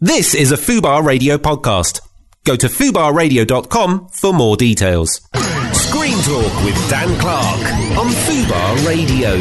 [0.00, 2.00] This is a Fubar Radio podcast.
[2.44, 5.22] Go to fubarradio.com for more details.
[5.72, 7.60] Screen Talk with Dan Clark
[7.96, 9.36] on Fubar Radio.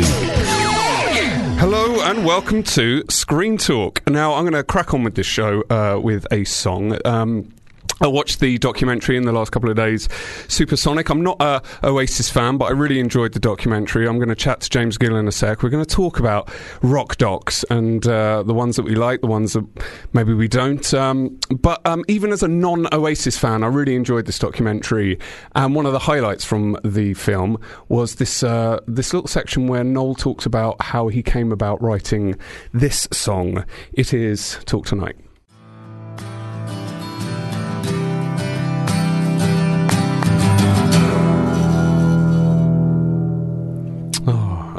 [1.59, 4.09] Hello and welcome to Screen Talk.
[4.09, 6.99] Now I'm going to crack on with this show uh, with a song.
[7.03, 7.53] Um,
[8.01, 10.09] I watched the documentary in the last couple of days,
[10.49, 11.09] Supersonic.
[11.09, 14.05] I'm not a Oasis fan, but I really enjoyed the documentary.
[14.05, 15.63] I'm going to chat to James Gill in a sec.
[15.63, 19.27] We're going to talk about rock docs and uh, the ones that we like, the
[19.27, 19.65] ones that
[20.11, 20.93] maybe we don't.
[20.93, 25.17] Um, but um, even as a non-Oasis fan, I really enjoyed this documentary.
[25.55, 29.85] And one of the highlights from the film was this uh, this little section where
[29.85, 32.35] Noel talks about how he came about writing
[32.73, 33.63] this song.
[33.93, 35.24] It is Talk Tonight.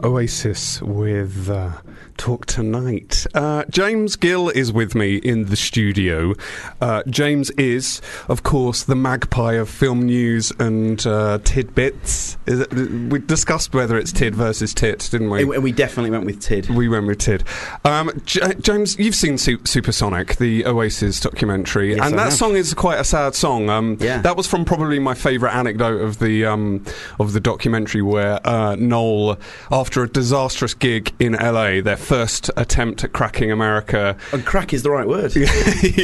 [0.06, 1.72] Oasis with uh,
[2.16, 3.26] Talk Tonight.
[3.34, 6.34] Uh, James Gill is with me in the studio.
[6.80, 12.36] Uh, James is, of course, the magpie of film news and uh, tidbits.
[12.46, 12.72] It,
[13.10, 15.44] we discussed whether it's tid versus tit, didn't we?
[15.44, 16.68] We definitely went with tid.
[16.70, 17.44] We went with tid.
[17.84, 22.32] Um, J- James, you've seen Su- Supersonic, the Oasis documentary, Yes, and I that have.
[22.32, 23.68] song is quite a sad song.
[23.70, 24.20] Um, Yeah.
[24.22, 26.84] That was from probably my favourite anecdote of the um,
[27.20, 29.38] of the documentary, where uh, Noel,
[29.70, 34.16] after a disastrous gig in LA, their first attempt at cracking America.
[34.32, 35.34] And crack is the right word.
[35.36, 35.44] yeah,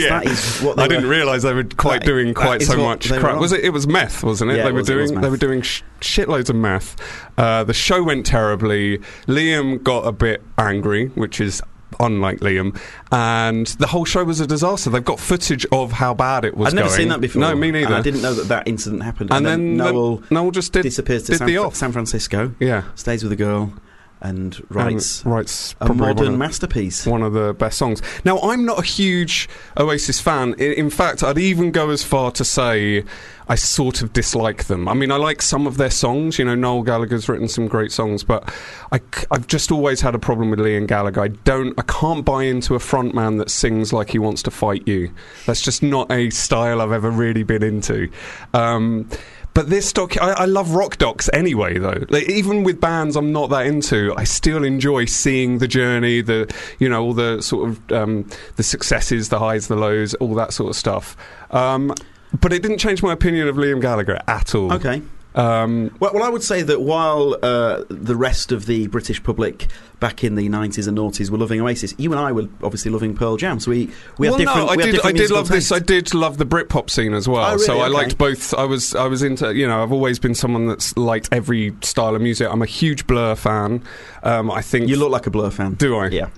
[0.09, 3.09] That is what they I didn't realise they were quite That- doing quite so much
[3.11, 3.39] crack.
[3.39, 3.65] Was it?
[3.65, 4.57] It was meth, wasn't it?
[4.57, 6.97] Yeah, they it were was- it doing they were doing sh- shitloads of meth.
[7.39, 8.99] Uh, the show went terribly.
[9.27, 11.63] Liam got a bit angry, which is.
[12.01, 12.81] Unlike Liam,
[13.13, 14.89] and the whole show was a disaster.
[14.89, 16.69] They've got footage of how bad it was.
[16.69, 16.97] I've never going.
[16.99, 17.41] seen that before.
[17.43, 17.87] No, me neither.
[17.89, 19.31] And I didn't know that that incident happened.
[19.31, 21.75] And, And, then, then, the- Noel Noel just did disappears to did San, the off.
[21.77, 23.75] San Francisco, Yeah, stays with a girl,
[24.23, 27.05] and writes And writes a modern of- masterpiece.
[27.07, 28.01] one of the best songs.
[28.25, 30.55] Now, I'm not a huge Oasis fan.
[30.59, 33.05] I- In fact, I'd even go as far to say
[33.49, 34.89] I sort of dislike them.
[34.89, 36.39] I mean, I like some of their songs.
[36.39, 38.49] You know, Noel Gallagher's written some great songs, but
[38.93, 39.01] I,
[39.33, 41.21] have just always had a problem with Liam Gallagher.
[41.23, 44.87] I don't, I can't buy into a frontman that sings like he wants to fight
[44.87, 45.11] you.
[45.45, 48.09] That's just not a style I've ever really been into.
[48.55, 49.09] Um,
[49.55, 52.05] but this doc, I, I love rock docs anyway, though.
[52.09, 56.53] Like, even with bands I'm not that into, I still enjoy seeing the journey, the
[56.79, 60.53] you know all the sort of um, the successes, the highs, the lows, all that
[60.53, 61.17] sort of stuff.
[61.51, 61.95] Um,
[62.41, 64.73] but it didn't change my opinion of Liam Gallagher at all.
[64.73, 65.03] Okay.
[65.35, 69.69] Um, Well, well, I would say that while uh, the rest of the British public
[70.01, 73.15] back in the 90s and noughties were loving Oasis, you and I were obviously loving
[73.15, 73.61] Pearl Jam.
[73.61, 74.67] So we, we well, have different.
[74.67, 74.97] no, I we have did.
[74.97, 75.73] different I did love this.
[75.73, 77.45] I did love the Britpop scene as well.
[77.45, 77.65] Oh, really?
[77.65, 78.53] So I liked both.
[78.55, 78.95] I was.
[78.95, 79.55] I was into.
[79.55, 82.49] You know, I've always been someone that's liked every style of music.
[82.51, 83.83] I'm a huge Blur fan.
[84.23, 85.75] Um, I think You look like a Blur fan.
[85.75, 86.09] Do I?
[86.09, 86.29] Yeah.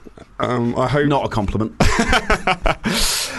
[0.40, 1.74] Um, I hope Not a compliment.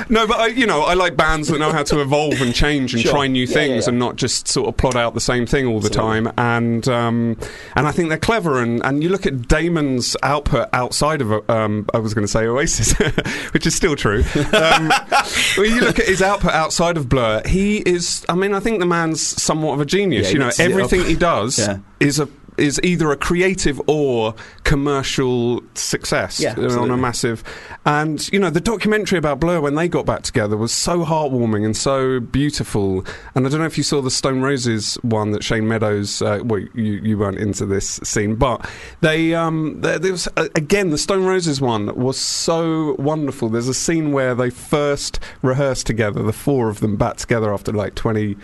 [0.09, 2.94] No, but I, you know, I like bands that know how to evolve and change
[2.94, 3.11] and Sure.
[3.13, 3.89] try new Yeah, things yeah, yeah.
[3.89, 6.31] and not just sort of plot out the same thing all the Absolutely.
[6.31, 6.33] time.
[6.38, 7.38] And um,
[7.75, 8.61] and I think they're clever.
[8.61, 12.45] And, and you look at Damon's output outside of, um, I was going to say
[12.45, 12.91] Oasis,
[13.53, 14.23] which is still true.
[14.53, 14.91] Um,
[15.57, 18.25] when you look at his output outside of Blur, he is.
[18.29, 20.31] I mean, I think the man's somewhat of a genius.
[20.33, 20.72] You know, mixes it up.
[20.72, 21.67] everything he does
[22.00, 22.27] is a
[22.57, 24.33] is either a creative or
[24.63, 27.43] commercial success Yeah, on a massive
[27.85, 31.65] and you know the documentary about Blur when they got back together was so heartwarming
[31.65, 33.05] and so beautiful
[33.35, 36.39] and I don't know if you saw the Stone Roses one that Shane Meadows uh,
[36.44, 38.67] well you, you weren't into this scene but
[39.01, 43.49] they um there, there was uh, again the Stone Roses one was so wonderful.
[43.49, 47.71] There's a scene where they first rehearsed together the four of them back together after
[47.71, 48.35] like 20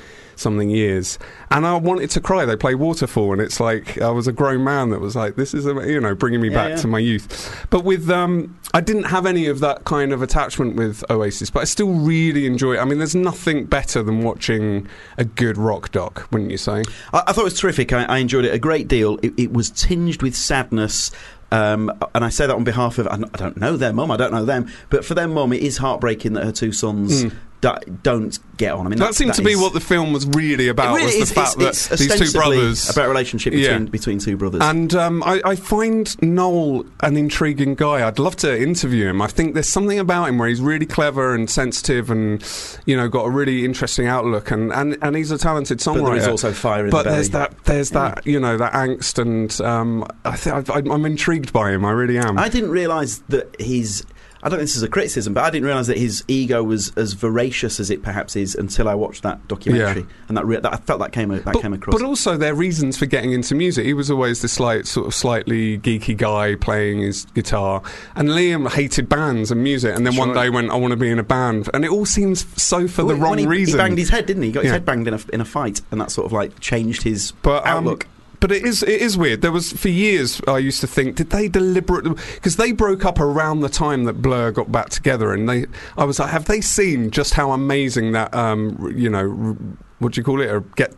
[0.42, 1.18] something years
[1.52, 4.64] and I wanted to cry they play Waterfall and it's like I was a grown
[4.64, 6.76] man that was like this is ama- you know bringing me Yeah, back yeah.
[6.78, 10.76] to my youth but with um I didn't have any of that kind of attachment
[10.76, 14.88] with Oasis but I still really enjoy it I mean there's nothing better than watching
[15.18, 17.94] a good rock doc wouldn't you say I, I thought it was terrific.
[17.94, 19.18] I, I enjoyed it a great deal.
[19.22, 21.12] It, it was tinged with sadness.
[21.54, 24.10] Um, and I say that on behalf of, I don't- I don't know their mum,
[24.10, 27.26] I don't know them, but for their mum, it is heartbreaking that her two sons
[27.26, 27.34] Mm.
[27.62, 27.72] Do,
[28.04, 28.86] don't get on.
[28.86, 31.22] I mean, that, seemed to be what the film was really about really was the
[31.22, 31.32] is.
[31.32, 33.70] fact it's, that it's these two brothers about a relationship Yeah.
[33.78, 34.62] between, between two brothers.
[34.64, 38.06] And um, I, I find Noel an intriguing guy.
[38.08, 39.22] I'd love to interview him.
[39.22, 42.44] I think there's something about him where he's really clever and sensitive, and
[42.86, 44.52] you know, got a really interesting outlook.
[44.52, 46.30] And, and, and he's a talented but there is songwriter.
[46.32, 47.16] also fire in But the belly.
[47.16, 51.54] there's that, there's that, you know, that angst, and um, I think I'm, I'm intrigued
[51.54, 51.86] by him.
[51.86, 52.38] I really am.
[52.38, 54.04] I didn't realise that his.
[54.44, 56.92] I don't think this is a criticism, but I didn't realise that his ego was
[56.98, 60.08] as voracious as it perhaps is until I watched that documentary, Yeah.
[60.28, 61.94] and that, re- that I felt that came that but, came across.
[61.96, 63.86] but also their reasons for getting into music.
[63.86, 67.82] He was always this like sort of slightly geeky guy playing his guitar,
[68.16, 69.96] and Liam hated bands and music.
[69.96, 71.92] And then That's one day went, "I want to be in a band," and it
[71.92, 73.74] all seems so for the wrong he, reason.
[73.80, 74.50] He banged his head, didn't he?
[74.50, 74.74] He got his Yeah.
[74.74, 77.64] head banged in a, in a fight, and that sort of like changed his but
[77.68, 78.08] um, outlook.
[78.42, 79.42] But it is it is weird.
[79.42, 83.20] There was for years I used to think did they deliberately because they broke up
[83.20, 85.66] around the time that Blur got back together and they
[85.98, 89.56] I was like have they seen just how amazing that um you know
[90.00, 90.94] what do you call it a get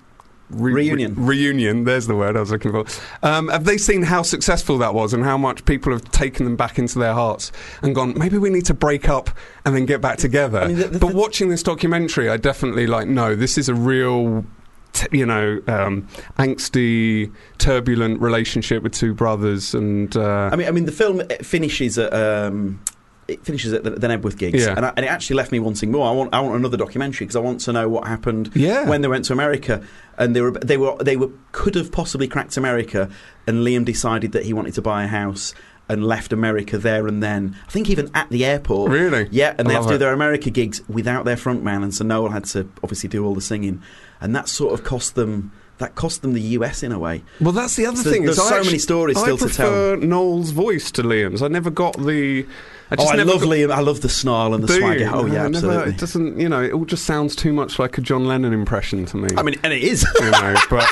[0.49, 1.15] re- Reunion.
[1.15, 2.85] re- reunion there's the word I was looking for
[3.27, 6.55] um, have they seen how successful that was and how much people have taken them
[6.55, 7.51] back into their hearts
[7.81, 9.29] and gone maybe we need to break up
[9.65, 12.87] and then get back together I mean, the- the- but watching this documentary I definitely
[12.87, 14.45] like no this is a real
[14.93, 16.07] t- you know, um,
[16.39, 21.97] angsty, turbulent relationship with two brothers, and uh, I mean, I mean, the film finishes
[21.97, 22.13] at.
[22.13, 22.81] Um,
[23.25, 24.73] it finishes at the, the Knebworth gigs, Yeah.
[24.75, 26.05] and, I, and it actually left me wanting more.
[26.05, 28.89] I want, I want another documentary because I want to know what happened Yeah.
[28.89, 29.81] when they went to America,
[30.17, 33.09] and they were, they were, they were, could have possibly cracked America,
[33.47, 35.53] and Liam decided that he wanted to buy a house
[35.87, 37.55] and left America there and then.
[37.65, 38.91] I think even at the airport.
[38.91, 39.29] Really?
[39.31, 39.99] Yeah, and I they have love to do it.
[39.99, 43.41] their America gigs without their frontman, and so Noel had to obviously do all the
[43.41, 43.81] singing,
[44.23, 45.51] and that sort of cost them.
[45.79, 47.23] That cost them the US in a way.
[47.41, 48.23] well, that's the other So thing.
[48.25, 49.67] there's so actually- many stories still to tell.
[49.67, 51.41] I prefer Noel's voice to Liam's.
[51.41, 52.45] I never got the.
[52.91, 53.71] I oh, I never love got, Liam.
[53.71, 55.09] I love the snarl and the swagger.
[55.11, 55.93] Oh No, yeah, I never- absolutely.
[55.93, 56.39] it doesn't.
[56.39, 59.29] You know, it all just sounds too much like a John Lennon impression to me.
[59.35, 60.05] I mean, and it is.
[60.21, 60.87] you know, but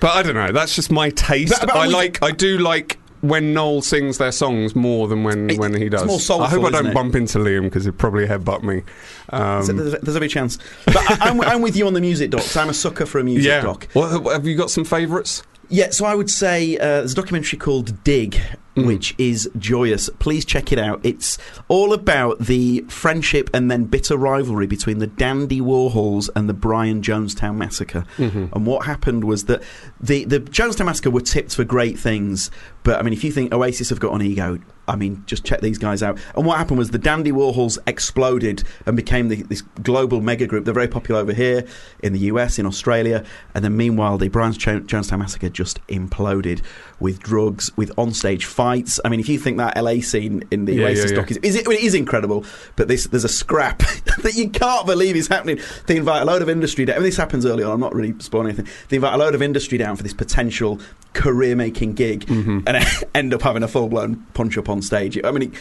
[0.00, 0.50] but I don't know.
[0.52, 1.54] That's just my taste.
[1.60, 2.22] But- but I we- like.
[2.22, 2.98] I do like.
[3.28, 6.04] When Noel sings their songs more than when, It- when he does.
[6.04, 8.82] more soulful, I hope I don't bump into Liam because he'd probably headbutt me.
[9.30, 10.58] Um, So there's, there's every chance.
[10.84, 12.56] But I, I'm, I'm with you on the music docs.
[12.56, 13.62] I'm a sucker for a music yeah.
[13.62, 13.88] doc.
[13.94, 15.42] Well, have you got some favourites?
[15.68, 18.40] Yeah, so I would say uh, there's a documentary called Dig,
[18.76, 18.86] Mm.
[18.88, 20.10] which is joyous.
[20.18, 20.98] Please check it out.
[21.04, 21.38] It's
[21.68, 27.00] all about the friendship and then bitter rivalry between the Dandy Warhols and the Brian
[27.00, 28.04] Jonestown Massacre.
[28.16, 28.46] Mm-hmm.
[28.52, 29.62] And what happened was that
[30.00, 32.50] the, the Jonestown Massacre were tipped for great things,
[32.82, 35.60] but I mean, if you think Oasis have got an ego, I mean, just check
[35.60, 36.18] these guys out.
[36.36, 40.64] And what happened was the Dandy Warhols exploded and became the, this global mega group.
[40.64, 41.66] They're very popular over here
[42.02, 46.62] in the US, in Australia, and then meanwhile, the Brian Jo- Jonestown Massacre just imploded
[47.04, 48.98] with drugs, with onstage fights.
[49.04, 51.20] I mean, if you think that LA scene in the Yeah, Oasis yeah, yeah.
[51.22, 52.44] doc is, is it, it is incredible,
[52.76, 53.78] but this there's a scrap
[54.22, 55.60] that you can't believe is happening.
[55.86, 56.96] They invite a load of industry down.
[56.96, 57.70] I mean, this happens early on.
[57.72, 58.66] I'm not really spoiling anything.
[58.88, 60.80] They invite a load of industry down for this potential
[61.12, 62.60] career-making gig, Mm-hmm.
[62.66, 65.18] and end up having a full-blown punch-up on stage.
[65.22, 65.52] I mean.
[65.52, 65.58] It,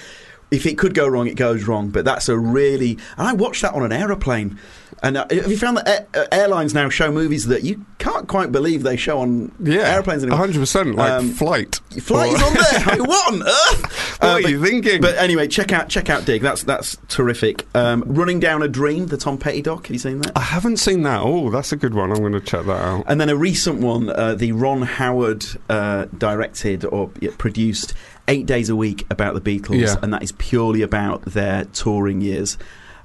[0.51, 1.89] if it could go wrong, it goes wrong.
[1.89, 2.91] But that's a really.
[3.17, 4.59] And I watched that on an aeroplane.
[5.01, 8.51] And uh, have you found that uh, airlines now show movies that you can't quite
[8.51, 10.37] believe they show on Yeah, airplanes anymore?
[10.39, 10.95] hundred percent.
[10.95, 11.75] Like Um, flight.
[12.01, 12.63] Flight is on there.
[12.85, 14.19] I mean, what on earth?
[14.21, 15.01] What Uh, are but- you thinking?
[15.01, 16.41] But anyway, check out check out Dig.
[16.41, 17.65] That's that's terrific.
[17.75, 19.87] Um, Running down a dream, the Tom Petty doc.
[19.87, 20.31] Have you seen that?
[20.35, 21.21] I haven't seen that.
[21.23, 22.11] Oh, that's a good one.
[22.11, 23.05] I'm going to check that out.
[23.07, 27.93] And then a recent one, uh, the Ron Howard uh, directed or produced
[28.27, 29.95] Eight Days a Week about the Beatles, Yeah.
[30.01, 32.57] and that is purely about their touring years.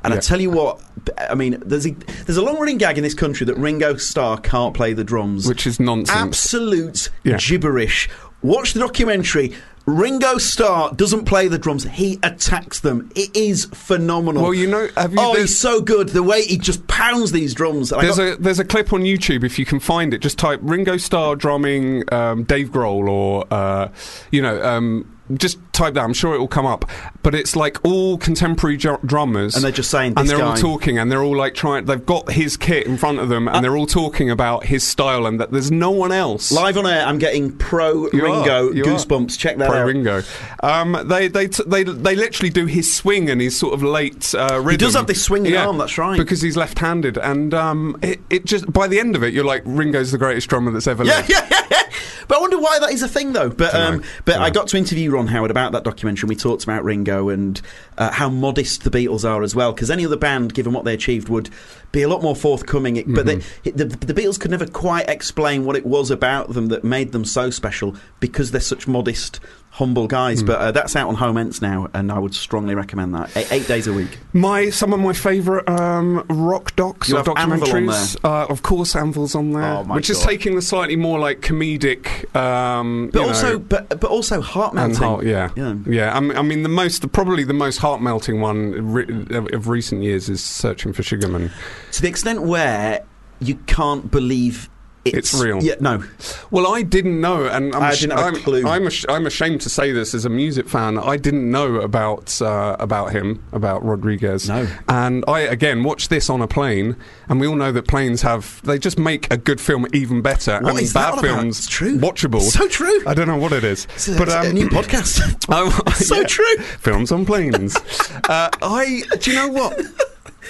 [0.04, 0.80] And I tell you what,
[1.18, 1.90] I mean, there's a,
[2.26, 5.46] there's a long running gag in this country that Ringo Starr can't play the drums.
[5.46, 6.16] Which is nonsense.
[6.16, 7.36] Absolute Yeah.
[7.38, 8.08] gibberish.
[8.42, 9.54] Watch the documentary.
[9.84, 11.84] Ringo Starr doesn't play the drums.
[11.84, 13.10] He attacks them.
[13.16, 14.42] It is phenomenal.
[14.42, 15.18] Well, you know, have you?
[15.18, 16.10] oh, he's so good.
[16.10, 17.88] The way he just pounds these drums.
[17.88, 20.18] There's got- a there's a clip on YouTube if you can find it.
[20.20, 23.88] Just type Ringo Starr drumming um, Dave Grohl or uh,
[24.30, 26.04] you know um, just type that.
[26.04, 26.84] I'm sure it will come up.
[27.22, 30.98] But it's like all contemporary ju- drummers, And they're just saying, and they're all talking,
[30.98, 31.84] and they're all like trying.
[31.84, 35.26] They've got his kit in front of them, and they're all talking about his style,
[35.26, 36.50] and that there's no one else.
[36.52, 38.72] Live on air, I'm getting pro You Ringo are.
[38.72, 39.38] goosebumps.
[39.38, 39.86] Check that Pro out.
[39.86, 40.22] Ringo.
[40.62, 44.34] Um, they, they, t- they, they literally do his swing and his sort of late
[44.34, 44.70] uh, rhythm.
[44.70, 46.16] He does have this swinging arm, that's right.
[46.18, 49.62] Because he's left-handed, and um, it, it just by the end of it, you're like
[49.64, 51.30] Ringo's the greatest drummer that's ever Yeah, lived.
[51.30, 51.82] yeah, yeah, yeah.
[52.28, 53.48] But I wonder why that is a thing, though.
[53.48, 56.22] But um, but I got to interview Ron Howard about that documentary.
[56.22, 57.60] and We talked about Ringo and
[57.98, 59.72] uh, how modest the Beatles are as well.
[59.72, 61.50] Because any other band, given what they achieved, would
[61.92, 62.96] be a lot more forthcoming.
[62.96, 63.60] It, But Mm-hmm.
[63.64, 67.12] they, the, the Beatles could never quite explain what it was about them that made
[67.12, 69.40] them so special because they're such modest,
[69.78, 70.10] humble Mm.
[70.10, 70.42] guys.
[70.42, 73.36] But uh, that's out on Home Ents now, and I would strongly recommend that.
[73.36, 74.18] Eight, eight days a week.
[74.32, 78.16] My some of my favourite um, rock docs You or have Anvil on documentaries.
[78.24, 82.34] Uh, of course, Anvil's on there, Oh, which is taking the slightly more like comedic.
[82.36, 84.96] Um, But you also, know, but but also heart melting.
[84.96, 85.74] heart, yeah, Yeah.
[85.86, 86.16] yeah.
[86.16, 89.06] I mean, I mean, the most, probably the most heart melting one re-
[89.52, 91.50] of recent years is "Searching for Sugarman."
[91.92, 93.02] to the extent where
[93.40, 94.68] you can't believe
[95.04, 95.62] It's real.
[95.62, 96.02] Yeah, no.
[96.50, 98.66] Well, I didn't know, and I'm I didn't have a I'm, clue.
[98.68, 100.98] I'm, ash- I'm ashamed to say this as a music fan.
[100.98, 104.48] I didn't know about uh, about him, about Rodriguez.
[104.48, 104.68] No.
[104.88, 106.96] And I again watched this on a plane,
[107.28, 110.58] and we all know that planes have they just make a good film even better,
[110.60, 111.36] What and is that bad all about?
[111.40, 111.98] films It's true.
[111.98, 112.40] watchable.
[112.42, 113.00] So true.
[113.06, 115.22] I don't know what it is, It's a, but it's a um, new podcast.
[115.50, 116.26] Oh, So yeah.
[116.26, 116.56] true.
[116.80, 117.76] Films on planes.
[118.28, 119.02] uh, I.
[119.20, 119.80] Do you know what?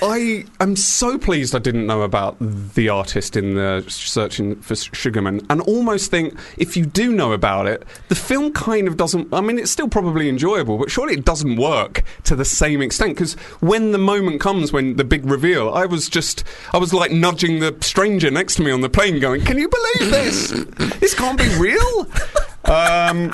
[0.02, 5.44] I am so pleased I didn't know about the artist in the searching for Sugarman,
[5.50, 9.32] and almost think if you do know about it, the film kind of doesn't.
[9.32, 13.16] I mean, it's still probably enjoyable, but surely it doesn't work to the same extent.
[13.16, 17.10] Because when the moment comes, when the big reveal, I was just, I was like
[17.10, 20.50] nudging the stranger next to me on the plane, going, "Can you believe this?
[21.00, 22.06] this can't be real."
[22.64, 23.32] Um,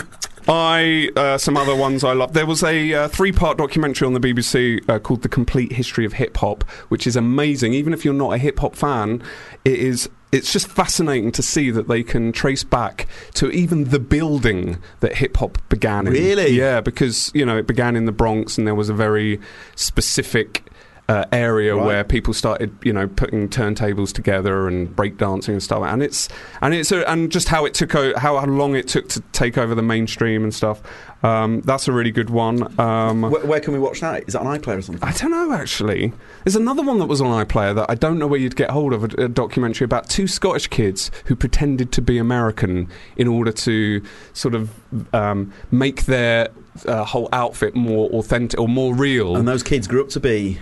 [0.49, 2.35] I uh, some other ones I love.
[2.35, 6.15] There was a uh, three-part documentary on the BBC uh, called "The Complete History of
[6.15, 7.73] Hip Hop," which is amazing.
[7.75, 9.23] Even if you're not a hip hop fan,
[9.65, 10.09] it is.
[10.33, 15.17] It's just fascinating to see that they can trace back to even the building that
[15.17, 16.13] hip hop began in.
[16.13, 16.51] Really?
[16.51, 19.41] Yeah, because you know it began in the Bronx, and there was a very
[19.77, 20.65] specific
[21.09, 21.85] uh, area Right.
[21.87, 25.83] where people started, you know, putting turntables together and breakdancing and stuff.
[25.85, 26.29] And it's
[26.63, 29.59] and it's a, and just how it took o- how long it took to take
[29.59, 30.81] over the mainstream and stuff.
[31.23, 32.79] Um, that's a really good one.
[32.79, 34.25] Um, where, where can we watch that?
[34.27, 35.07] Is that on iPlayer or something?
[35.07, 36.13] I don't know actually.
[36.45, 38.93] There's another one that was on iPlayer that I don't know where you'd get hold
[38.95, 43.53] of a, a documentary about two Scottish kids who pretended to be American in order
[43.53, 44.71] to sort of
[45.15, 46.49] um, make their
[46.87, 49.37] uh, whole outfit more authentic or more real.
[49.37, 50.59] And those kids grew up to be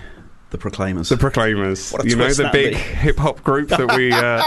[0.53, 1.09] the Proclaimers.
[1.09, 4.43] The Proclaimers, you know, the big hip hop group that we uh,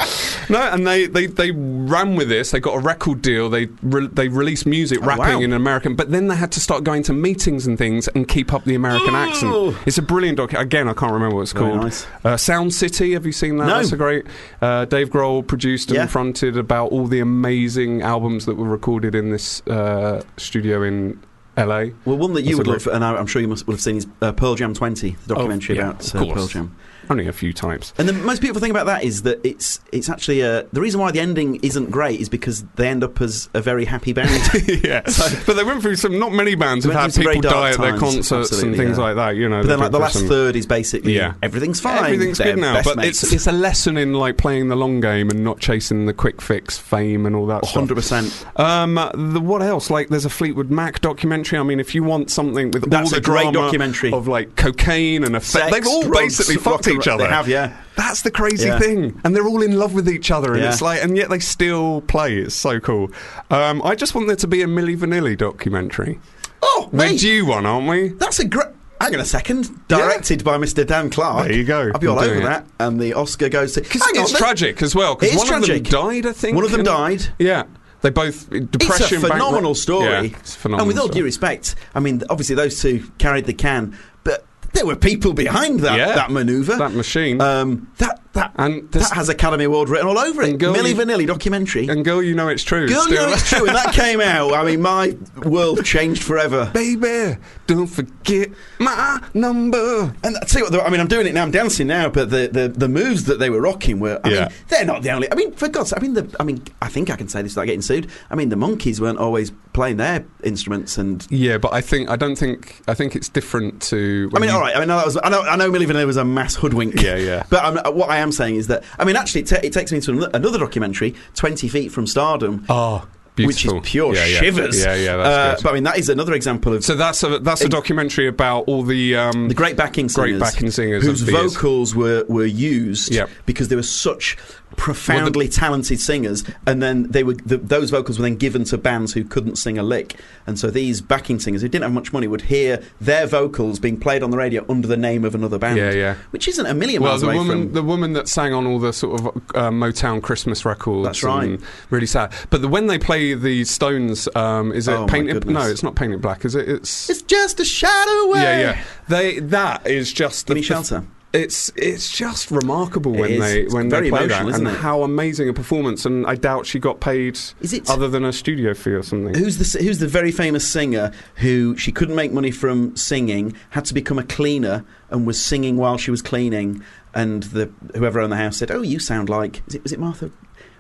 [0.49, 2.51] no, and they, they, they ran with this.
[2.51, 3.49] They got a record deal.
[3.49, 5.41] They re- they released music Oh, rapping wow.
[5.41, 8.53] in American, but then they had to start going to meetings and things and keep
[8.53, 9.17] up the American Ooh.
[9.17, 9.77] accent.
[9.87, 10.53] It's a brilliant doc.
[10.53, 11.81] Again, I can't remember what it's Very called.
[11.81, 12.07] nice.
[12.23, 13.13] Uh, Sound City.
[13.13, 13.65] Have you seen that?
[13.67, 13.77] No.
[13.77, 14.25] That's a great.
[14.61, 16.05] Uh, Dave Grohl produced and Yeah.
[16.07, 21.19] fronted about all the amazing albums that were recorded in this uh, studio in
[21.57, 21.85] LA.
[22.05, 23.81] well, one that you That's would love, and I- I'm sure you must would have
[23.81, 26.33] seen, is uh, Pearl Jam 20, the documentary Oh, yeah, about uh.
[26.33, 26.75] Pearl Jam.
[27.09, 27.93] Only a few times.
[27.97, 30.99] And the most beautiful thing about that is that it's it's actually uh, the reason
[30.99, 34.29] why the ending isn't great is because they end up as a very happy band.
[34.83, 35.01] yeah,
[35.45, 36.19] but they went through some.
[36.19, 39.03] Not many bands have had people die at their concerts and things yeah.
[39.03, 39.35] like that.
[39.35, 41.33] You know, but then, like the last some- third is basically Yeah.
[41.41, 42.03] everything's fine.
[42.03, 43.23] Everything's good now, but mates.
[43.23, 46.41] it's it's a lesson in like playing the long game and not chasing the quick
[46.41, 48.59] fix fame and all that 100%.
[48.59, 48.95] Um,
[49.33, 49.89] the, what else?
[49.89, 51.59] Like, there's a Fleetwood Mac documentary.
[51.59, 54.13] I mean, if you want something with That's all a the great drama documentary.
[54.13, 57.23] of like cocaine and effect, they've all drugs, basically fucked each other.
[57.25, 57.73] They have, yeah.
[57.95, 58.79] That's the crazy Yeah.
[58.79, 60.71] thing, and they're all in love with each other, and Yeah.
[60.71, 62.35] it's like, and yet they still play.
[62.37, 63.11] It's so cool.
[63.51, 66.19] Um, I just want there to be a Milli Vanilli documentary.
[66.61, 68.09] Oh, We're mate, due one, aren't we?
[68.09, 68.67] that's a great.
[69.01, 69.69] Hang on a second.
[69.89, 70.87] Directed by Mr.
[70.87, 71.47] Dan Clark.
[71.49, 71.91] There you go.
[71.93, 72.43] I'll be all over it.
[72.43, 72.65] that.
[72.79, 73.81] And the Oscar goes to.
[73.81, 75.15] Because Hang it's the- tragic as well.
[75.15, 75.85] Because one tragic.
[75.85, 76.55] of them died, I think.
[76.55, 77.27] One of them died.
[77.37, 77.63] Yeah,
[78.01, 79.03] they both depression.
[79.03, 80.05] It's a phenomenal bankrupt- story.
[80.05, 80.83] Yeah, it's phenomenal.
[80.83, 81.19] and with all story.
[81.19, 84.45] due respect, I mean, obviously those two carried the can, but
[84.75, 86.13] there were people behind that Yeah.
[86.13, 86.75] that manoeuvre.
[86.77, 87.41] that machine.
[87.41, 90.49] um, that that And that has Academy Award written all over it.
[90.51, 91.87] And girl, Milli you- Vanilli documentary.
[91.87, 92.87] and girl, you know it's true.
[92.87, 93.63] Girl, you know it's true.
[93.65, 96.69] When that came out, I mean, my world changed forever.
[96.73, 97.37] Baby,
[97.67, 98.49] don't forget
[98.79, 100.13] my number.
[100.23, 101.43] And I tell you what, I mean, I'm doing it now.
[101.43, 104.19] I'm dancing now, but the, the, the moves that they were rocking were.
[104.23, 104.39] I Yeah.
[104.41, 105.31] mean, they're not the only.
[105.31, 107.41] I mean, for God's sake, I mean, the, I mean, I think I can say
[107.41, 108.09] this without getting sued.
[108.29, 112.15] I mean, the Monkees weren't always playing their instruments, and Yeah, but I think I
[112.15, 114.29] don't think I think it's different to.
[114.35, 114.75] I mean, you- all right.
[114.75, 115.17] I mean, that was.
[115.23, 115.41] I know.
[115.41, 115.69] I know.
[115.71, 117.01] Milli Vanilli was a mass hoodwink.
[117.01, 117.43] Yeah, yeah.
[117.49, 119.91] But I'm, what I am saying is that I mean, actually, it, ta- it takes
[119.91, 123.05] me to another documentary, Twenty Feet from Stardom, Oh,
[123.35, 123.75] beautiful.
[123.79, 124.39] which is pure yeah, yeah.
[124.39, 124.79] shivers.
[124.83, 127.39] Yeah, yeah, that's Uh, but I mean, that is another example of So that's a
[127.39, 131.21] that's a documentary about all the um, the great backing singers, Great backing singers whose
[131.21, 131.53] of the years.
[131.55, 133.29] vocals were were used Yep.
[133.45, 134.37] because they were such
[134.77, 139.13] profoundly talented singers, and then they were the, those vocals were then given to bands
[139.13, 142.27] who couldn't sing a lick, and so these backing singers who didn't have much money
[142.27, 145.77] would hear their vocals being played on the radio under the name of another band.
[145.77, 146.15] Yeah, yeah.
[146.31, 147.73] which isn't a million Well, miles the away woman, from.
[147.73, 151.05] the woman that sang on all the sort of uh, Motown Christmas records.
[151.05, 151.43] That's right.
[151.49, 152.33] and Really sad.
[152.49, 155.45] But the, when they play the Stones, um, is it Oh, painted?
[155.45, 156.45] No, it's not painted black.
[156.45, 156.67] Is it?
[156.69, 158.41] It's it's just a shadow away.
[158.41, 158.83] yeah, yeah.
[159.07, 161.03] They that is just the, shelter.
[161.35, 163.39] It's it's just remarkable It when is.
[163.41, 164.79] they It's when very they play emotional, that isn't and it?
[164.81, 166.05] how amazing a performance.
[166.05, 169.33] And I doubt she got paid Is it- other than a studio fee or something.
[169.35, 173.85] Who's the Who's the very famous singer who she couldn't make money from singing, had
[173.85, 176.81] to become a cleaner, and was singing while she was cleaning,
[177.13, 179.99] and the whoever owned the house said, "Oh, you sound like is it was it
[179.99, 180.31] Martha?"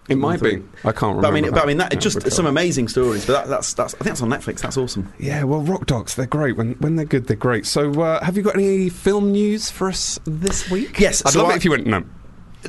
[0.07, 0.61] It might be.
[0.83, 1.21] I can't remember.
[1.21, 2.31] But I mean, but I mean, that just recall.
[2.31, 3.25] some amazing stories.
[3.25, 4.61] But that, that's that's I think that's on Netflix.
[4.61, 5.11] That's awesome.
[5.17, 6.57] Yeah, well, rock docs, they're great.
[6.57, 7.65] When when they're good, they're great.
[7.65, 10.99] So, uh, have you got any film news for us this week?
[10.99, 12.03] Yes, I'd so love I- it if you went no.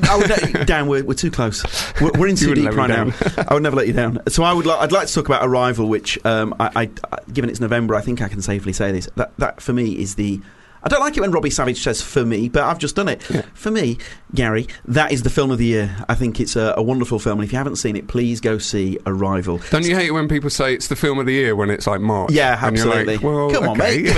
[0.03, 1.65] I would Dan, we're, we're too close.
[2.03, 3.13] We're, we're in too deep right now.
[3.49, 4.19] I would never let you down.
[4.29, 4.67] So I would.
[4.67, 8.03] Li- I'd like to talk about Arrival, which, um, I, I- given it's November, I
[8.03, 9.09] think I can safely say this.
[9.17, 10.41] That that for me is the.
[10.87, 13.29] I don't like it when Robbie Savage says "for me," but I've just done it.
[13.29, 13.43] Yeah.
[13.55, 13.99] For me,
[14.37, 15.97] Gary, that is the film of the year.
[16.09, 18.59] I think it's a, a wonderful film, and if you haven't seen it, please go
[18.59, 19.61] see Arrival.
[19.71, 21.89] Don't you hate it when people say it's the film of the year when it's
[21.89, 22.31] like March?
[22.31, 23.17] Yeah, And you're absolutely.
[23.17, 24.03] like, well, Come on, okay.
[24.03, 24.05] mate.
[24.05, 24.17] Give,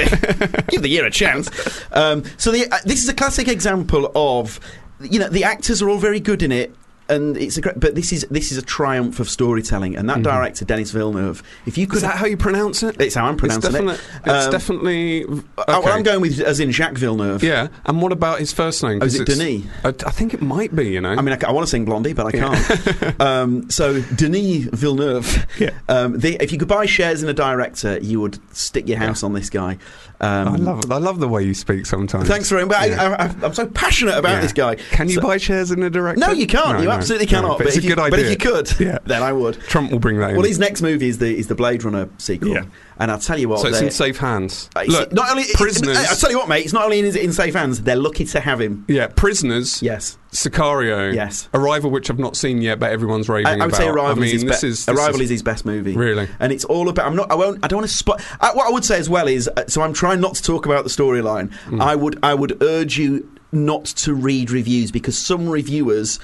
[0.53, 1.49] it, give the year a chance.
[1.93, 4.61] Um, so the, uh, this is a classic example of,
[5.01, 6.75] you know, the actors are all very good in it.
[7.11, 10.23] And it's a great, but this is this is a triumph of storytelling, and that
[10.23, 11.43] director Denis Villeneuve.
[11.65, 13.00] If you could, Is that how you pronounce it?
[13.00, 13.79] it's how I'm pronouncing it's it.
[13.79, 15.25] definitely, It's Um, definitely.
[15.25, 15.41] uh, Okay.
[15.85, 17.43] well, I'm going with as in Jacques Villeneuve.
[17.43, 18.99] Yeah, and what about his first name?
[19.00, 19.65] Oh, is it Denis?
[19.85, 20.88] I, I think it might be.
[20.91, 21.12] You know.
[21.12, 23.21] I mean, I, want to sing Blondie, but I can't.
[23.23, 25.47] um, so Denis Villeneuve.
[25.59, 25.71] Yeah.
[25.88, 29.23] Um, the, if you could buy shares in a director, you would stick your house
[29.23, 29.79] on this guy.
[30.21, 30.91] Um, I love.
[30.91, 32.27] I love the way you speak sometimes.
[32.27, 32.89] Thanks very much.
[32.89, 33.17] Yeah.
[33.19, 34.41] I, I, I'm so passionate about Yeah.
[34.41, 34.75] this guy.
[34.75, 36.19] Can you So- buy shares in a director?
[36.19, 36.73] No, you can't.
[36.73, 37.59] No, you no, absolutely no, cannot.
[37.59, 38.11] but it's if a you, good idea.
[38.11, 38.99] But if you could, Yeah.
[39.07, 39.61] then I would.
[39.61, 40.37] Trump will bring that in.
[40.37, 42.65] Well, his next movie is the is the Blade Runner sequel, Yeah.
[42.99, 43.61] And I'll tell you what.
[43.61, 44.69] so it's in safe hands.
[44.76, 45.97] uh, Look, not only prisoners.
[45.97, 46.64] I'll tell you what, mate.
[46.64, 47.83] It's not only in, in safe hands.
[47.83, 48.85] They're lucky to have him.
[48.88, 49.83] yeah, prisoners.
[49.83, 51.14] Yes, Sicario.
[51.14, 51.49] Yes.
[51.55, 53.76] Arrival, which I've not seen yet, but everyone's raving I, I would about.
[53.76, 55.64] say Arrival I mean, is his this be- is this Arrival is, is his best
[55.64, 55.95] movie.
[55.97, 56.28] Really?
[56.40, 57.07] and it's all about.
[57.07, 57.31] I'm not.
[57.31, 57.64] I won't.
[57.64, 58.23] I don't want to spot.
[58.40, 59.49] Uh, what I would say as well is.
[59.57, 61.50] Uh, so I'm trying not to talk about the storyline.
[61.67, 61.81] Mm.
[61.81, 62.19] I would.
[62.23, 66.19] I would urge you not to read reviews because some reviewers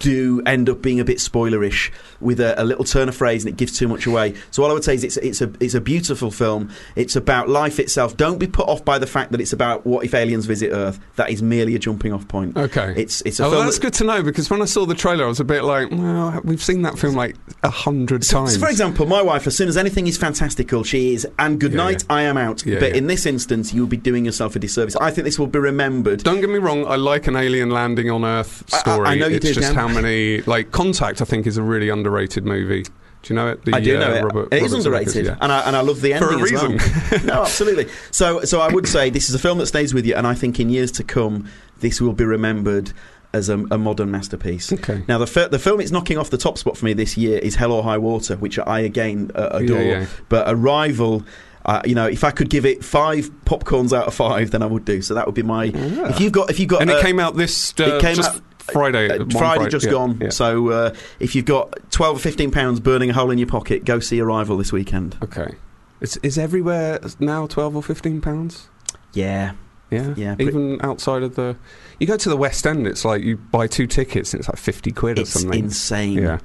[0.00, 3.52] do end up being a bit spoilerish with a, a little turn of phrase and
[3.52, 4.34] it gives too much away.
[4.50, 6.70] So all I would say is it's it's a it's a beautiful film.
[6.96, 8.16] It's about life itself.
[8.16, 10.98] Don't be put off by the fact that it's about what if aliens visit Earth.
[11.16, 12.56] That is merely a jumping off point.
[12.56, 12.92] Okay.
[12.96, 13.64] It's it's a Oh, film.
[13.64, 15.62] that's that- good to know because when I saw the trailer, I was a bit
[15.64, 18.54] like, well, we've seen that film like a hundred times.
[18.54, 21.72] So, for example, my wife, as soon as anything is fantastical, she is, and good
[21.72, 22.16] Yeah, night, yeah.
[22.16, 22.66] I am out.
[22.66, 24.96] Yeah, but in this instance, you'll be doing yourself a disservice.
[24.96, 26.22] I think this will be remembered.
[26.24, 29.08] Don't get me wrong, I like an alien landing on Earth I- I- story.
[29.08, 32.44] I know you it's do, how many like Contact I think is a really underrated
[32.44, 32.84] movie.
[33.22, 33.64] Do you know it?
[33.64, 34.24] The, I do know uh, it.
[34.24, 35.38] Robert, it is underrated, Zemeckis, yeah.
[35.40, 36.70] and I and I love the ending For a as well.
[36.70, 37.26] reason.
[37.26, 37.88] no, absolutely.
[38.12, 40.34] So, so I would say this is a film that stays with you, and I
[40.34, 41.48] think in years to come,
[41.80, 42.92] this will be remembered
[43.32, 44.72] as a, a modern masterpiece.
[44.72, 45.02] Okay.
[45.08, 47.38] Now, the fir- the film it's knocking off the top spot for me this year
[47.38, 49.82] is Hell or High Water, which I again uh, adore.
[49.82, 50.06] Yeah, yeah.
[50.28, 51.24] But Arrival.
[51.64, 54.66] Uh, you know, if I could give it five popcorns out of five, then I
[54.66, 55.02] would do.
[55.02, 55.64] So that would be my.
[55.64, 56.08] Yeah.
[56.08, 58.18] If you've got, if you've got, And uh, it came out this uh, it came
[58.20, 58.40] out-
[58.72, 59.08] Friday.
[59.08, 60.18] uh, Friday just yeah, gone.
[60.20, 60.30] yeah.
[60.30, 63.84] So uh, if you've got twelve or fifteen pounds burning a hole in your pocket,
[63.84, 65.16] go see Arrival this weekend.
[65.22, 65.54] Okay.
[66.00, 68.68] Is, is everywhere now twelve or fifteen pounds?
[69.12, 69.52] Yeah,
[69.90, 71.56] Yeah, Yeah, Even outside of the,
[71.98, 74.58] you go to the West End, it's like you buy two tickets and it's like
[74.58, 75.64] fifty quid it's or something.
[75.64, 76.18] It's insane.
[76.18, 76.38] Yeah,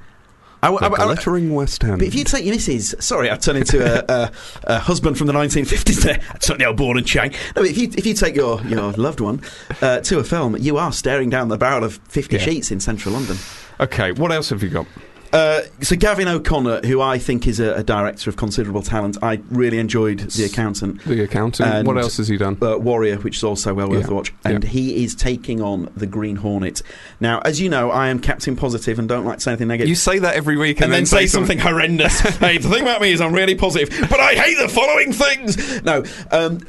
[0.70, 1.98] I, I I glittering West End.
[1.98, 4.32] but if you take your missus, sorry, I've turned into a, a,
[4.64, 6.20] a husband from the 1950s there.
[6.32, 7.32] I the old board and chain.
[7.56, 9.40] No, but if you if you take your your loved one
[9.82, 12.42] uh, to a film, you are staring down the barrel of 50 Yeah.
[12.42, 13.36] sheets in central London.
[13.80, 14.86] okay, what else have you got?
[15.34, 19.40] Uh, so Gavin O'Connor, who I think is a, a director of considerable talent, I
[19.50, 21.02] really enjoyed The Accountant.
[21.04, 21.68] The accountant.
[21.68, 22.56] And- what else has he done?
[22.62, 24.10] uh, Warrior, which is also well worth Yeah.
[24.10, 24.70] a watch, and Yeah.
[24.70, 26.82] he is taking on the Green Hornet.
[27.20, 29.88] Now, as you know, I am Captain Positive and don't like to say anything negative.
[29.88, 32.20] You say that every week and, then, say something horrendous.
[32.38, 35.82] hey, the thing about me is I'm really positive, but I hate the following things.
[35.82, 36.60] No, um,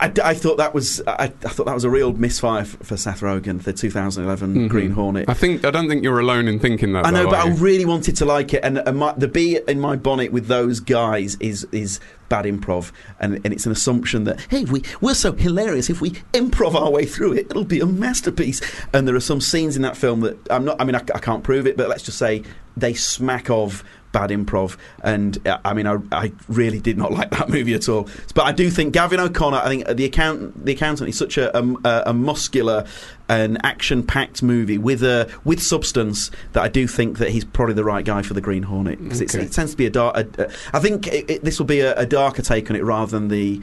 [0.00, 2.96] I, I thought that was I, I thought that was a real misfire f- for
[2.96, 4.68] Seth Rogen, the 2011 Mhm.
[4.70, 5.28] Green Hornet.
[5.28, 7.04] I think I don't think you're alone in thinking that.
[7.06, 9.60] I know, though, but I really wanted to like it, and, and my, the bee
[9.68, 14.24] in my bonnet with those guys is is bad improv, and, and it's an assumption
[14.24, 17.80] that hey, we we're so hilarious if we improv our way through it, it'll be
[17.80, 18.60] a masterpiece.
[18.92, 20.80] And there are some scenes in that film that I'm not.
[20.80, 22.42] I mean, I, I can't prove it, but let's just say
[22.76, 27.30] they smack of bad improv and uh, I mean I, I really did not like
[27.32, 30.64] that movie at all but I do think Gavin O'Connor I think uh, the account
[30.64, 32.86] the accountant is such a, a, a muscular
[33.28, 37.74] an action packed movie with a with substance that I do think that he's probably
[37.74, 39.42] the right guy for the Green Hornet because Okay.
[39.44, 41.80] it tends to be a dark a, a, I think it, it, this will be
[41.80, 43.60] a, a darker take on it rather than the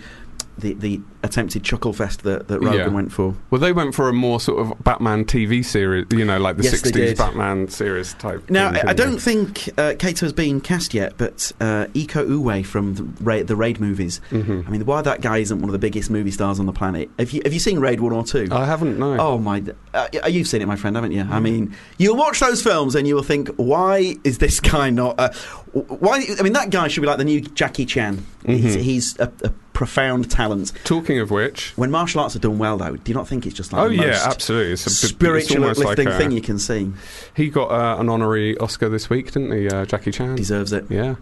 [0.62, 2.88] the, the attempted chuckle fest that, that Rogen Yeah.
[2.88, 6.39] went for Well, they went for a more sort of Batman TV series, you know,
[6.39, 7.17] like the Yes, 60s.
[7.17, 8.50] Batman series type.
[8.50, 12.28] Now, thing, I, I don't think uh, Kato has been cast yet, but uh, Iko
[12.28, 14.21] Uwais from the Raid, the Raid movies.
[14.32, 14.67] Mhm.
[14.67, 17.10] I mean, why that guy isn't one of the biggest movie stars on the planet?
[17.19, 18.47] Have you have you seen Raid One or Two?
[18.52, 19.17] I haven't, no.
[19.19, 19.62] Oh my!
[19.93, 21.21] Uh, you've seen it, my friend, haven't you?
[21.30, 25.19] I mean, you'll watch those films and you will think, why is this guy not?
[25.19, 25.30] Uh,
[25.74, 26.24] why?
[26.39, 28.26] I mean, that guy should be like the new Jackie Chan.
[28.45, 28.82] He's, Mhm.
[28.82, 29.50] he's a, a
[29.82, 30.72] profound talent.
[30.84, 31.76] Talking of which.
[31.76, 33.89] When martial arts are done well, though, do you not think it's just like Oh,
[33.89, 34.74] yeah, absolutely.
[34.74, 36.91] It's a bit- it's spiritual like uplifting a- thing you can see?
[37.36, 40.36] He got uh, an honorary Oscar this week, didn't he, uh, Jackie Chan?
[40.36, 40.86] Deserves it.
[40.91, 41.15] Yeah.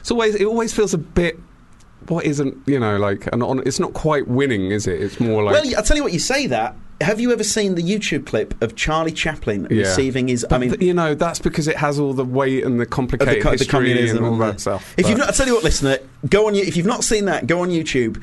[0.00, 1.38] It's always, it always feels a bit
[2.10, 5.00] what isn't you know like an on, it's not quite winning, is it?
[5.00, 6.12] It's more like well, I'll tell you what.
[6.12, 6.74] You say that.
[7.00, 9.82] Have you ever seen the YouTube clip of Charlie Chaplin Yeah.
[9.82, 10.44] receiving his?
[10.50, 13.40] I mean, th- you know, that's because it has all the weight and the complicated
[13.40, 14.94] co- history and all that the- stuff.
[14.96, 16.56] If But- you've not, I tell you what, listener, go on.
[16.56, 18.20] If you've not seen that, go on YouTube.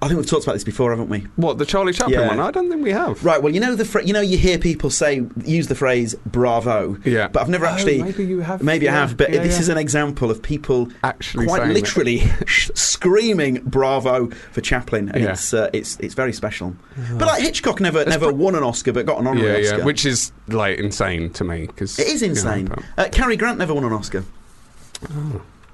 [0.00, 1.26] I think we've talked about this before, haven't we?
[1.34, 2.28] what the Charlie Chaplin Yeah.
[2.28, 3.24] one, I don't think we have.
[3.24, 3.42] Right.
[3.42, 6.96] Well, you know the fr- you know you hear people say use the phrase "bravo."
[7.04, 7.26] Yeah.
[7.26, 8.02] But I've never Oh, actually.
[8.02, 8.62] maybe you have.
[8.62, 9.60] Maybe I have, but yeah, this yeah.
[9.62, 15.30] is an example of people Actually quite literally screaming "Bravo" for Chaplin, and Yeah.
[15.32, 16.76] it's uh, it's it's very special.
[17.16, 19.78] But like Hitchcock never never won an Oscar, but got an honorary Yeah, Oscar.
[19.78, 22.68] yeah, which is like insane to me because it is insane.
[22.96, 24.24] uh, Cary Grant never won an Oscar.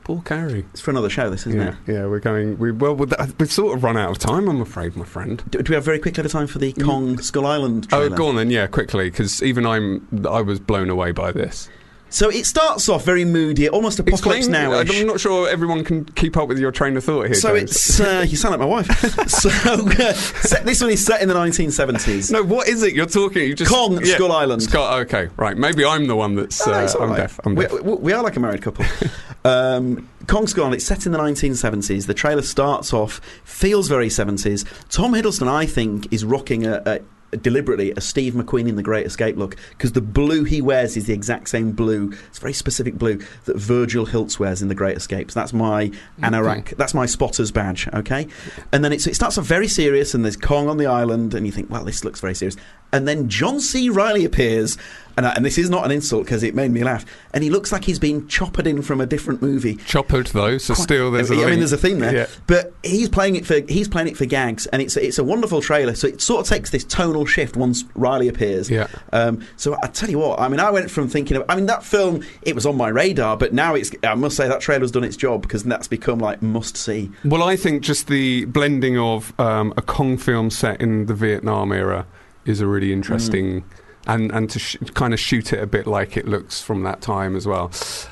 [0.04, 0.64] Paul Carey.
[0.72, 1.92] It's for another show, this isn't Yeah, it?
[1.92, 2.58] yeah, we're going.
[2.58, 4.48] We well, we've sort of run out of time.
[4.48, 5.42] I'm afraid, my friend.
[5.50, 8.16] Do, do we have very quickly a time for the Kong Skull Island Oh, trailer?
[8.16, 8.50] go on then.
[8.50, 10.06] Yeah, quickly, because even I'm.
[10.28, 11.68] I was blown away by this.
[12.10, 14.72] So it starts off very moody, almost apocalypse now.
[14.72, 17.34] I'm not sure everyone can keep up with your train of thought here.
[17.34, 17.70] So James.
[17.72, 18.86] it's uh, you sound like my wife.
[19.28, 22.30] so uh, set, this one is set in the 1970s.
[22.30, 22.44] no.
[22.44, 23.42] What is it you're talking?
[23.48, 24.62] You just Kong, Skull Island.
[24.62, 24.94] Skull.
[25.00, 25.56] Okay, right.
[25.56, 26.64] Maybe I'm the one that's.
[26.64, 27.16] No, uh, it's all I'm right.
[27.16, 27.40] deaf.
[27.42, 27.80] I'm we, deaf.
[27.82, 28.84] we- we are like a married couple.
[29.44, 32.06] um, Kong Skull it's set in the 1970s.
[32.06, 34.66] The trailer starts off, feels very 70s.
[34.88, 36.82] Tom Hiddleston, I think, is rocking a.
[36.86, 37.00] a
[37.42, 41.06] Deliberately, a Steve McQueen in The Great Escape look because the blue he wears is
[41.06, 42.12] the exact same blue.
[42.28, 45.32] It's very specific blue that Virgil Hilts wears in The Great Escape.
[45.32, 46.76] So that's my anorak.
[46.76, 47.88] That's my spotter's badge.
[47.92, 48.28] Okay,
[48.70, 51.44] and then it's, it starts off very serious, and there's Kong on the island, and
[51.44, 52.56] you think, well, this looks very serious.
[52.92, 53.90] And then John C.
[53.90, 54.78] Reilly appears,
[55.16, 57.04] and, I, and this is not an insult because it made me laugh.
[57.32, 59.76] And he looks like he's been choppered in from a different movie.
[59.76, 62.26] Choppered though, so still there's a I mean, there's a theme there, Yeah.
[62.46, 65.60] but he's playing it for he's playing it for gags, and it's it's a wonderful
[65.60, 65.94] trailer.
[65.94, 68.70] So it sort of takes this tonal shift once Reilly appears.
[68.70, 68.86] Yeah.
[69.12, 71.66] Um, so I tell you what, I mean, I went from thinking of, I mean,
[71.66, 74.90] that film it was on my radar, but now it's I must say that trailer's
[74.90, 77.10] done its job because that's become like must see.
[77.24, 81.72] Well, I think just the blending of um, a Kong film set in the Vietnam
[81.72, 82.06] era
[82.44, 83.62] is a really interesting.
[83.62, 83.64] Mm.
[84.06, 87.00] And, and to sh- kind of shoot it a bit like it looks from that
[87.00, 87.70] time as well.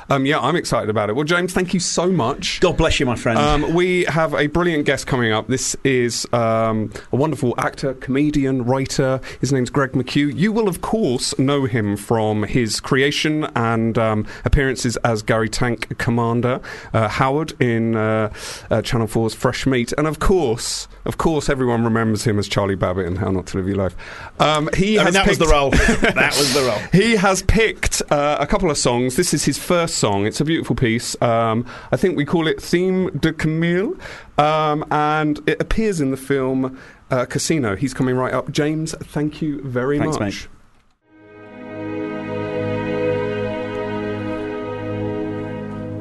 [0.09, 1.17] Um, yeah, I'm excited about it.
[1.17, 2.61] Well, James, thank you so much.
[2.61, 3.39] God bless you, my friend.
[3.39, 5.49] Um, we have a brilliant guest coming up.
[5.49, 9.21] This is um, a wonderful actor, comedian, writer.
[9.41, 10.35] His name's Greg McHugh.
[10.35, 15.99] You will, of course, know him from his creation and um, appearances as Gary Tank
[15.99, 16.61] Commander
[16.93, 18.33] uh, Howard in uh,
[18.71, 22.75] uh, Channel 4's Fresh Meat, and of course, of course, everyone remembers him as Charlie
[22.75, 23.97] Babbitt in How Not to Live Your Life.
[24.41, 25.71] Um, he I has mean, that was the role.
[26.15, 26.79] that was the role.
[26.93, 29.17] he has picked uh, a couple of songs.
[29.17, 30.27] This is his first song.
[30.27, 31.21] It's a beautiful piece.
[31.23, 33.97] Um, I think we call it Theme de Camille,
[34.39, 36.79] um, and it appears in the film
[37.11, 37.77] uh, Casino.
[37.77, 38.51] He's coming right up.
[38.51, 40.49] James, thank you very Thanks, much.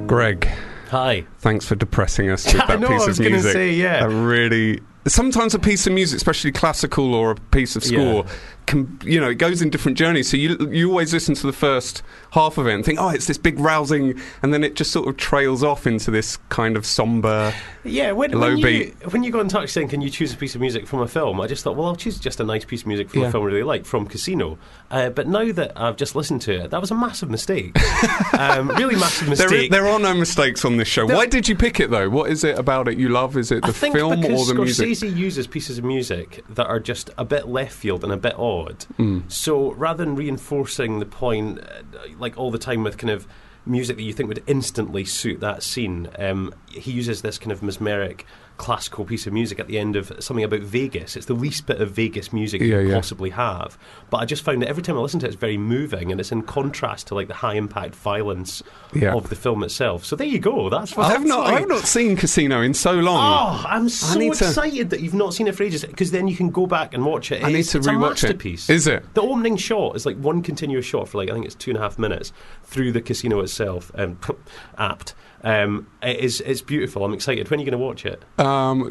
[0.08, 0.46] Greg,
[0.89, 1.26] Hi.
[1.39, 3.54] thanks for depressing us with I that know, piece I was of gonna music.
[3.54, 4.04] say, yeah.
[4.04, 4.82] A really.
[5.08, 8.24] Sometimes a piece of music, especially classical or a piece of score,
[8.68, 10.30] can you know it goes in different journeys.
[10.30, 13.26] So you you always listen to the first half of it and think, oh, it's
[13.26, 16.86] this big rousing, and then it just sort of trails off into this kind of
[16.86, 17.52] somber.
[17.84, 19.12] Yeah, when, Low when, you, beat.
[19.12, 21.08] when you go in touch saying, can you choose a piece of music from a
[21.08, 21.42] film?
[21.42, 23.30] I just thought, well, I'll choose just a nice piece of music from Yeah.
[23.30, 24.60] a film I really like, from Casino.
[24.92, 27.76] Uh, but now that I've just listened to it, that was a massive mistake.
[28.38, 29.72] um, really massive There, mistake.
[29.72, 31.08] there are no mistakes on this show.
[31.08, 32.08] There- Why did you pick it though?
[32.08, 33.36] What is it about it you love?
[33.36, 34.91] Is it the film or the music?
[34.92, 38.36] Scorsese uses pieces of music that are just a bit left field and a bit
[38.38, 38.86] odd.
[38.98, 39.32] Mm.
[39.32, 41.82] So rather than reinforcing the point, uh,
[42.18, 43.28] like all the time with kind of
[43.66, 47.62] music that you think would instantly suit that scene, um, he uses this kind of
[47.62, 48.26] mesmeric
[48.62, 51.15] classical piece of music at the end of something about Vegas.
[51.17, 52.95] It's the least bit of Vegas music Yeah, you could yeah.
[52.95, 53.76] possibly have.
[54.12, 56.19] But I just found that every time I listen to it, it's very moving and
[56.21, 58.62] it's in contrast to like the high impact violence
[58.93, 59.15] Yeah.
[59.15, 60.06] of the film itself.
[60.06, 60.69] So there you go.
[60.69, 61.45] That's I have not.
[61.45, 63.17] like- I've not seen Casino in so long.
[63.17, 66.28] Oh, I'm so need to- excited that you've not seen it for ages because then
[66.28, 67.43] you can go back and watch it.
[67.43, 68.28] I need to it's a rewatch it.
[68.28, 68.69] masterpiece.
[68.69, 69.04] Is it?
[69.15, 71.78] The opening shot is like one continuous shot for like I think it's two and
[71.80, 72.32] a half minutes
[72.63, 73.91] through the casino itself.
[73.95, 74.19] Um,
[74.78, 75.15] apt.
[75.43, 77.04] Um, it is it's beautiful.
[77.04, 77.50] I'm excited.
[77.50, 78.24] When are you going to watch it?
[78.38, 78.45] Um,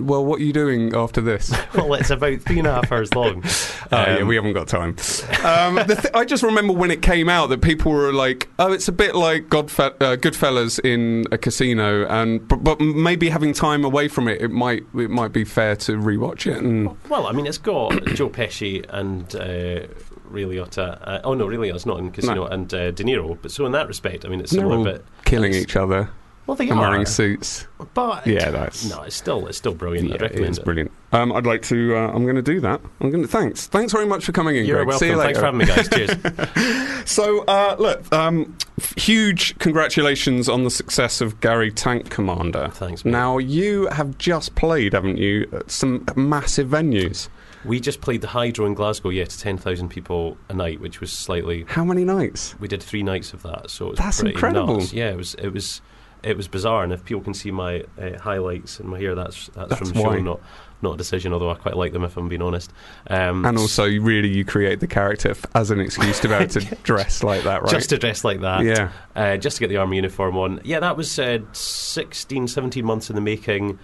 [0.07, 1.51] well, what are you doing after this?
[1.75, 3.43] well, it's about three and a half hours long.
[3.93, 4.95] Oh, yeah, Um, we haven't got time.
[5.45, 8.71] Um, the th- I just remember when it came out that people were like, "Oh,
[8.73, 13.53] it's a bit like Godfe- uh, Goodfellas in a casino," and but, but maybe having
[13.53, 16.59] time away from it, it might it might be fair to rewatch it.
[16.59, 19.89] And Well, I mean, it's got Joe Pesci and uh,
[20.25, 20.99] Ray Liotta.
[21.03, 22.47] Uh, oh no, Ray Liotta's not in Casino, No.
[22.47, 23.37] and uh, De Niro.
[23.43, 24.85] But so in that respect, I mean, it's similar.
[24.85, 26.11] but killing each other.
[26.51, 26.91] Well, they and are.
[26.91, 27.69] wearing suits.
[27.95, 30.09] But Yeah, that's- no, it's still it's still brilliant.
[30.09, 30.65] Yeah, I'd it recommend is it.
[30.65, 30.91] brilliant.
[31.13, 31.95] Um, I'd like to.
[31.97, 32.81] Uh, I'm going to do that.
[33.01, 33.29] I'm going to.
[33.29, 33.69] Thanks.
[33.69, 34.89] Thanks very much for coming in, You're Greg.
[34.89, 34.99] welcome.
[35.07, 35.35] See you later.
[35.35, 35.89] Thanks for having me, guys.
[35.89, 36.77] Cheers.
[37.07, 42.69] So, uh, look, um, f- huge congratulations on the success of Gary Tank Commander.
[42.73, 43.11] Thanks, mate.
[43.11, 47.29] Now, you have just played, haven't you, at some massive venues.
[47.65, 51.01] we just played the Hydro in Glasgow, yeah, to ten thousand people a night, which
[51.01, 51.65] was slightly.
[51.69, 52.55] How many nights?
[52.61, 54.77] We did three nights of that, so it was That's incredible.
[54.79, 54.93] nuts.
[54.93, 55.81] Yeah, it was it was
[56.23, 59.49] it was bizarre, and if people can see my uh, highlights in my hair, that's
[59.55, 60.41] that's, That's from the show, not
[60.83, 61.33] not a decision.
[61.33, 62.73] Although I quite like them, if I'm being honest.
[63.09, 66.47] Um, And also, really, you create the character f- as an excuse to be able
[66.49, 67.71] to dress like that, right?
[67.71, 68.65] just to dress like that.
[68.65, 68.91] yeah.
[69.15, 70.61] uh, just to get the army uniform on.
[70.65, 73.79] Yeah, that was uh, 16, 17 months in the making.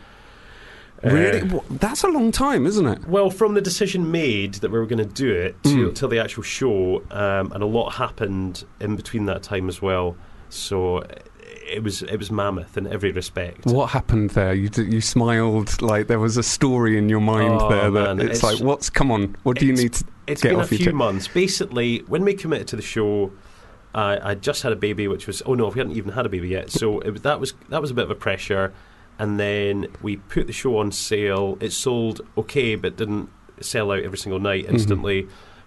[1.04, 1.42] Uh, Really?
[1.48, 3.06] Wha- That's a long time, isn't it?
[3.06, 5.94] Well, from the decision made that we were going to do it to, Mm.
[5.94, 10.16] till the actual show, um, and a lot happened in between that time as well.
[10.48, 11.04] So uh,
[11.68, 13.66] it was it was mammoth in every respect.
[13.66, 14.54] What happened there?
[14.54, 18.16] You d- you smiled like there was a story in your mind Oh, there that
[18.16, 19.36] man, it's, it's- like, what's come on?
[19.42, 20.04] What do you need to?
[20.26, 20.94] It's get been a off your few chest.
[20.96, 21.28] months.
[21.28, 23.32] Basically, when we committed to the show,
[23.94, 26.28] I I just had a baby, which was oh no, we hadn't even had a
[26.28, 26.70] baby yet.
[26.70, 28.72] So it, that was that was a bit of a pressure.
[29.18, 31.56] And then we put the show on sale.
[31.60, 34.76] It sold okay, but didn't sell out every single night Mm-hmm.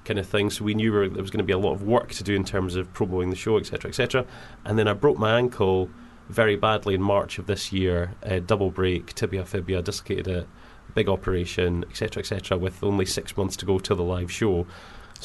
[0.05, 0.49] Kind of thing.
[0.49, 2.23] So we knew we were- there was going to be a lot of work to
[2.23, 4.25] do in terms of promoting the show, etc., etc.
[4.65, 5.89] And then I broke my ankle
[6.29, 8.11] very badly in March of this year.
[8.21, 10.47] A double break, tibia, fibia, dislocated it.
[10.95, 12.57] Big operation, etc., etc.
[12.57, 14.65] With only six months to go till the live show.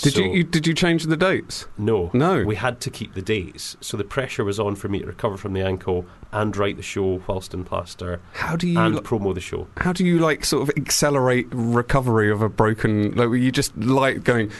[0.02, 1.66] Did So- you, you did you change the dates?
[1.78, 2.10] no.
[2.12, 2.42] No.
[2.44, 3.76] We had to keep the dates.
[3.80, 6.82] So the pressure was on for me to recover from the ankle and write the
[6.82, 9.68] show whilst in plaster How do you and li- promo the show.
[9.76, 13.12] how do you like sort of accelerate recovery of a broken?
[13.14, 14.50] Like were you just like going,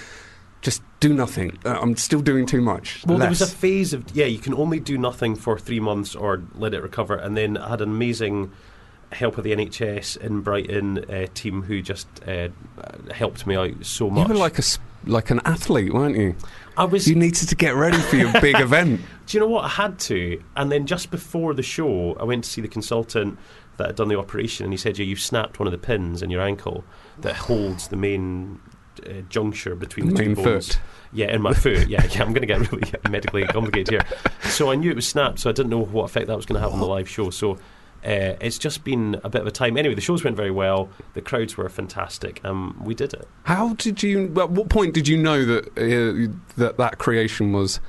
[0.62, 1.58] just do nothing.
[1.64, 3.02] Uh, I'm still doing too much.
[3.06, 6.14] Well, there was a phase of, yeah, you can only do nothing for three months
[6.14, 7.16] or let it recover.
[7.16, 8.50] And then I had an amazing
[9.14, 12.48] help of the NHS in Brighton uh, team who just uh,
[13.12, 14.28] helped me out so much.
[14.28, 14.62] you were like a
[15.06, 16.34] like an athlete, weren't you?
[16.76, 19.00] I was You needed to get ready for your big event.
[19.26, 19.64] Do you know what?
[19.64, 20.42] I had to.
[20.56, 23.38] And then just before the show, I went to see the consultant
[23.76, 26.22] that had done the operation, and he said, Yeah, you've snapped one of the pins
[26.22, 26.84] in your ankle
[27.20, 28.60] that holds the main
[29.06, 30.68] uh, juncture between the, Main two bones.
[30.68, 30.80] foot.
[31.12, 31.88] Yeah, in my foot.
[31.88, 34.50] Yeah, yeah I'm going to get really medically complicated here.
[34.50, 36.56] So I knew it was snapped, so I didn't know what effect that was going
[36.56, 37.30] to have on the live show.
[37.30, 37.58] So
[38.04, 39.76] uh, it's just been a bit of a time.
[39.76, 40.88] Anyway, the shows went very well.
[41.14, 42.44] The crowds were fantastic.
[42.44, 43.26] Um, we did it.
[43.44, 44.26] How did you?
[44.40, 47.80] At what point did you know that uh, that that creation was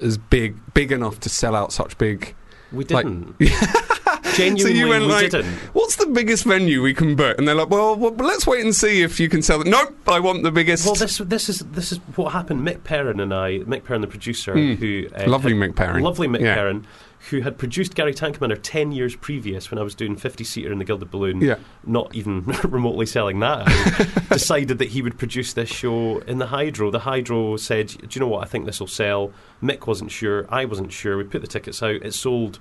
[0.00, 2.34] as big big enough to sell out such big?
[2.72, 3.36] We didn't.
[4.34, 5.52] Genuinely, so you went we like, didn't.
[5.74, 8.74] "What's the biggest venue we can book?" And they're like, "Well, well let's wait and
[8.74, 10.84] see if you can sell it." Nope, I want the biggest.
[10.86, 12.66] Well, this this is this is what happened.
[12.66, 14.76] Mick Perrin and I, Mick Perrin, the producer, Mm.
[14.76, 16.02] who uh, Lovely Mick Perrin.
[16.02, 16.54] lovely Mick Yeah.
[16.54, 16.84] Perrin,
[17.30, 20.72] who had produced Gary Tank Commander ten years previous when I was doing fifty seater
[20.72, 21.40] in the Gilded Balloon.
[21.40, 21.56] Yeah.
[21.86, 23.66] not even remotely selling that.
[23.68, 26.90] out, decided that he would produce this show in the Hydro.
[26.90, 28.44] The Hydro said, "Do you know what?
[28.44, 29.32] I think this will sell."
[29.62, 30.46] Mick wasn't sure.
[30.48, 31.16] I wasn't sure.
[31.16, 31.96] We put the tickets out.
[32.02, 32.58] It sold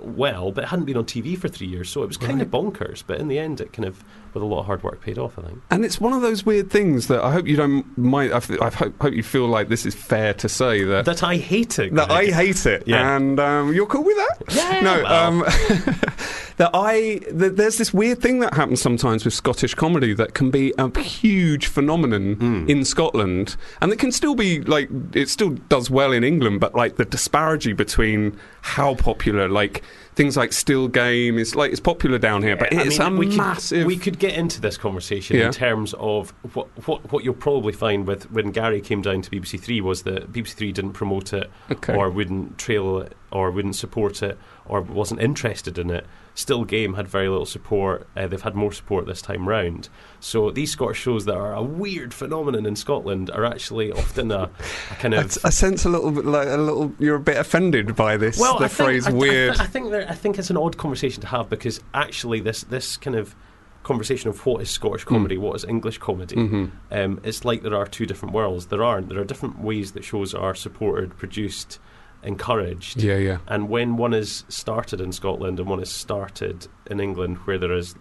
[0.00, 2.48] well, but it hadn't been on TV for three years, so it was kind of
[2.48, 3.02] bonkers.
[3.06, 4.02] But in the end, it kind of,
[4.36, 5.38] with a lot of hard work, paid off.
[5.38, 5.60] I think.
[5.70, 8.32] And it's one of those weird things that I hope you don't mind.
[8.32, 11.22] I, f- I hope, hope you feel like this is fair to say that That
[11.22, 11.94] I hate it.
[11.94, 13.16] that I hate it, Yeah.
[13.16, 14.54] and um, you're cool with that.
[14.54, 15.28] Yeah, No, well.
[15.28, 15.38] um,
[16.58, 20.50] that I that there's this weird thing that happens sometimes with Scottish comedy that can
[20.50, 22.68] be a huge phenomenon Hmm.
[22.68, 26.74] in Scotland, and it can still be like it still does well in England, but
[26.74, 29.82] like the disparity between how popular like
[30.16, 33.16] things like Still Game is like it's popular down here, but I it's mean, a
[33.16, 33.86] we could- massive.
[33.86, 35.46] we could get into this conversation Yeah.
[35.46, 39.30] in terms of what, what what you'll probably find with when Gary came down to
[39.30, 41.94] BBC Three was that BBC Three didn't promote it Okay.
[41.94, 46.06] or wouldn't trail it or wouldn't support it or wasn't interested in it.
[46.36, 48.06] Still Game had very little support.
[48.14, 49.88] Uh, they've had more support this time round.
[50.20, 54.50] So these Scottish shows that are a weird phenomenon in Scotland are actually often a,
[54.90, 56.92] a kind of I sense a little bit like a little.
[56.98, 58.38] You're a bit offended by this.
[58.38, 60.76] well, the I think, phrase I, I- I, think there, I think it's an odd
[60.76, 63.34] conversation to have because actually this this kind of
[63.82, 65.14] conversation of what is Scottish Hmm.
[65.14, 66.70] comedy, what is English comedy, Mhm.
[66.90, 68.66] um, it's like there are two different worlds.
[68.66, 69.08] There aren't.
[69.08, 71.78] There are different ways that shows are supported, produced,
[72.26, 73.02] encouraged.
[73.02, 73.38] Yeah, yeah.
[73.46, 77.72] And when one is started in Scotland and one is started in England, where there
[77.72, 77.94] is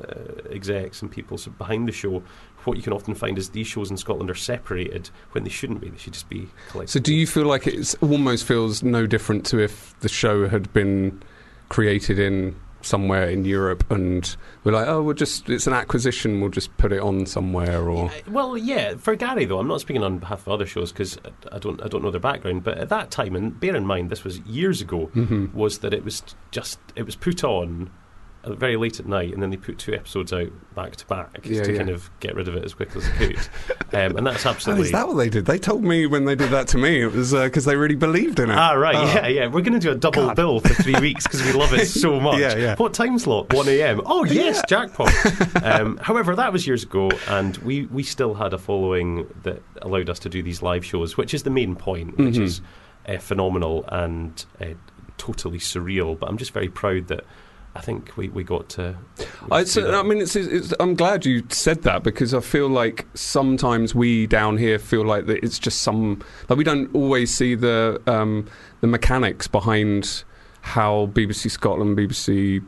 [0.00, 2.22] uh, execs and people behind the show,
[2.64, 5.80] what you can often find is these shows in Scotland are separated when they shouldn't
[5.80, 5.88] be.
[5.88, 6.92] They should just be collected.
[6.92, 10.72] So, do you feel like it almost feels no different to if the show had
[10.72, 11.22] been
[11.68, 12.54] created in
[12.88, 16.40] somewhere in Europe, and we're like, oh, we'll just it's an acquisition.
[16.40, 18.96] We'll just put it on somewhere, or Uh, Well, yeah.
[18.96, 21.18] For Gary, though, I'm not speaking on behalf of other shows because
[21.52, 22.64] I don't, I don't know their background.
[22.64, 25.56] But at that time, and bear in mind, this was years ago, Mm-hmm.
[25.56, 27.90] was that it was just it was put on
[28.46, 31.62] very late at night, and then they put two episodes out back to back Yeah,
[31.64, 31.78] to yeah.
[31.78, 33.38] kind of get rid of it as quickly as they could.
[33.94, 34.86] um, and that's Oh, absolutely.
[34.86, 35.44] is that what they did?
[35.46, 38.38] They told me when they did that to me, it was because they really believed
[38.38, 38.54] in it.
[38.56, 39.04] Ah, right, Oh.
[39.06, 39.46] yeah, yeah.
[39.46, 40.36] We're going to do a double God.
[40.36, 42.38] bill for three weeks because we love it so much.
[42.38, 42.76] Yeah, yeah.
[42.76, 43.52] What time slot?
[43.52, 44.00] 1 a.m.
[44.06, 45.12] Oh, yes, jackpot.
[45.64, 50.08] um, however, that was years ago, and we, we still had a following that allowed
[50.08, 52.42] us to do these live shows, which is the main point, which Mhm.
[52.42, 52.60] is
[53.08, 54.66] uh, phenomenal and uh,
[55.16, 56.18] totally surreal.
[56.18, 57.24] But I'm just very proud that
[57.78, 58.96] I think we, we got to.
[59.50, 59.94] I, to it's, do that.
[59.94, 64.26] I mean, it's, it's, I'm glad you said that because I feel like sometimes we
[64.26, 68.46] down here feel like that it's just some like we don't always see the um,
[68.80, 70.24] the mechanics behind
[70.60, 72.64] how BBC Scotland, BBC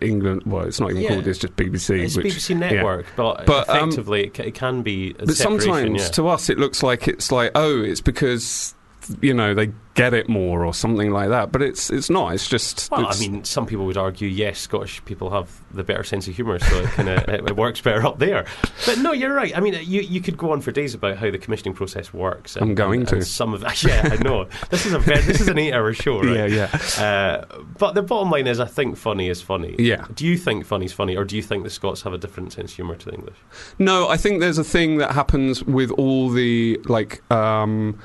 [0.00, 0.42] England.
[0.46, 1.08] Well, it's not even Yeah.
[1.08, 1.26] called.
[1.26, 2.04] It's just BBC.
[2.04, 5.10] It's which, BBC Network, but, But, um, effectively it, ca- it can be.
[5.18, 6.08] A But sometimes yeah.
[6.10, 8.75] to us it looks like it's like oh, it's because
[9.20, 11.50] you know they get it more or something like that.
[11.50, 12.34] But it's it's not.
[12.34, 12.90] It's just.
[12.90, 16.36] Well, I mean, some people would argue, yes, Scottish people have the better sense of
[16.36, 18.46] humour, so it kind of it, it works better up there.
[18.84, 19.56] But no, you're right.
[19.56, 22.56] I mean, you you could go on for days about how the commissioning process works.
[22.56, 23.16] I'm going and, to.
[23.16, 24.46] and some of yeah, I know.
[24.70, 26.50] This is a very, this is an eight-hour show, right?
[26.50, 27.02] Yeah, yeah.
[27.02, 29.74] Uh, but the bottom line is, I think funny is funny.
[29.78, 30.06] Yeah.
[30.14, 32.52] Do you think funny is funny, or do you think the Scots have a different
[32.52, 33.36] sense of humour to the English?
[33.78, 37.98] No, I think there's a thing that happens with all the like um,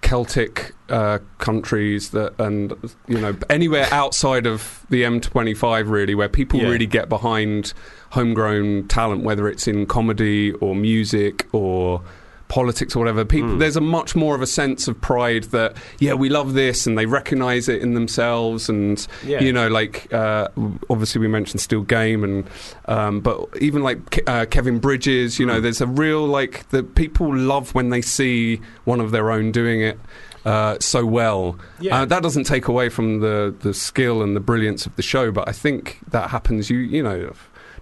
[0.00, 2.72] Celtic uh, countries that, and
[3.06, 6.68] you know, anywhere outside of the M25, really, where people Yeah.
[6.68, 7.72] really get behind
[8.10, 12.02] homegrown talent, whether it's in comedy or music or
[12.48, 13.24] politics or whatever.
[13.24, 13.58] People, Mm.
[13.58, 16.96] there's a much more of a sense of pride that yeah, we love this, and
[16.98, 19.40] they recognise it in themselves, and Yeah.
[19.40, 20.48] you know, like uh,
[20.90, 22.44] obviously we mentioned Still Game, and
[22.86, 25.62] um, but even like Ke- uh, Kevin Bridges, you know, Mm.
[25.62, 29.80] there's a real like the people love when they see one of their own doing
[29.82, 29.98] it.
[30.46, 32.02] Uh, so well, Yeah.
[32.02, 35.30] uh, that doesn't take away from the, the skill and the brilliance of the show,
[35.30, 36.70] but I think that happens.
[36.70, 37.32] You you know,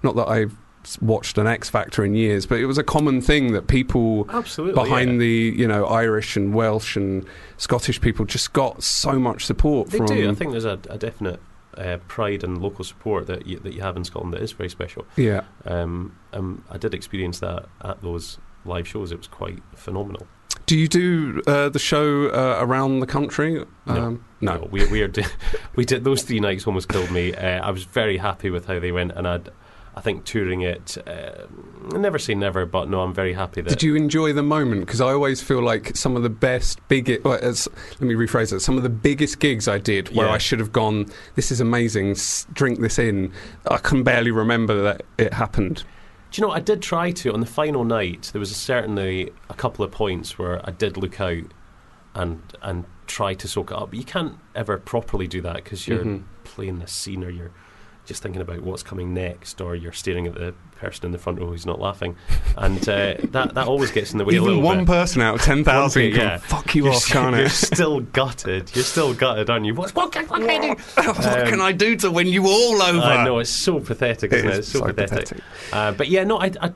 [0.02, 0.54] not that I've
[1.00, 4.74] watched an X Factor in years, but it was a common thing that people Absolutely.
[4.82, 5.18] behind yeah.
[5.18, 9.98] the you know Irish and Welsh and Scottish people just got so much support They
[9.98, 10.06] from.
[10.06, 10.30] do.
[10.30, 11.40] I think there's a, a definite
[11.76, 14.70] uh, pride and local support that you, that you have in Scotland that is very
[14.70, 15.04] special.
[15.16, 19.12] yeah, Um, um, I did experience that at those live shows.
[19.12, 20.26] It was quite phenomenal.
[20.66, 23.64] do you do uh, the show uh, around the country?
[23.86, 24.68] Um, no.
[24.70, 25.12] we we are
[25.76, 27.34] we did those three nights almost killed me.
[27.34, 29.50] Uh, I was very happy with how they went, and I'd.
[29.98, 31.46] I think touring it, uh,
[31.96, 33.70] never say never, but no, I'm very happy that.
[33.70, 34.82] Did you enjoy the moment?
[34.82, 37.24] Because I always feel like some of the best, biggest.
[37.24, 38.60] Well, as, let me rephrase it.
[38.60, 40.32] Some of the biggest gigs I did, where Yeah.
[40.34, 42.10] I should have gone, "This is amazing.
[42.10, 43.32] S- drink this in."
[43.70, 45.84] I can barely remember that it happened.
[46.30, 46.52] Do you know?
[46.52, 48.28] I did try to on the final night.
[48.34, 51.44] There was certainly a couple of points where I did look out
[52.14, 53.90] and and try to soak it up.
[53.90, 56.24] But you can't ever properly do that because you're Mhm.
[56.44, 57.52] playing the scene or you're
[58.06, 61.38] just thinking about what's coming next, or you're staring at the person in the front
[61.40, 62.16] row who's not laughing,
[62.56, 64.86] and uh, that that always gets in the way a Even little one bit.
[64.86, 66.38] person out of ten thousand, yeah.
[66.38, 67.50] fuck you you're, off, can't you're it?
[67.50, 68.74] still gutted.
[68.74, 69.74] You're still gutted, aren't you?
[69.74, 70.80] What's what can, what can I do?
[70.94, 73.00] what Um, can I do to win you all over?
[73.00, 74.56] I know it's so pathetic, It isn't it?
[74.58, 75.10] It's so, so pathetic.
[75.28, 75.44] pathetic.
[75.72, 76.72] Uh, but yeah, no, I, I,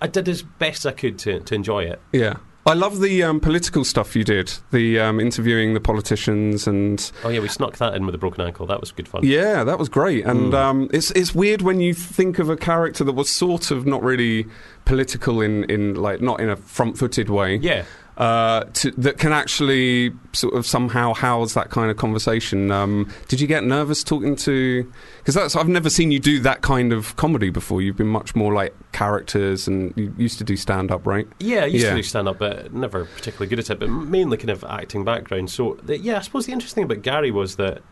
[0.00, 2.00] I did as best I could to, to enjoy it.
[2.12, 2.34] Yeah.
[2.66, 7.28] I love the um, political stuff you did, the um, interviewing the politicians, and Oh
[7.28, 8.66] yeah, we snuck that in with a broken ankle.
[8.66, 9.20] That was good fun.
[9.24, 10.24] yeah, that was great.
[10.24, 10.54] And Mm.
[10.54, 14.02] um, it's it's weird when you think of a character that was sort of not
[14.02, 14.46] really
[14.86, 17.84] political in, in like not in a front-footed way, Yeah.
[18.16, 22.70] Uh, to, that can actually sort of somehow house that kind of conversation.
[22.70, 24.90] Um, did you get nervous talking to?
[25.18, 27.82] Because that's I've never seen you do that kind of comedy before.
[27.82, 31.26] You've been much more like characters, and you used to do stand-up, right?
[31.40, 31.90] Yeah, I used Yeah.
[31.90, 35.04] to do stand up, but never particularly good at it, but mainly kind of acting
[35.04, 35.50] background.
[35.50, 37.82] So, the, yeah, I suppose the interesting thing about Gary was that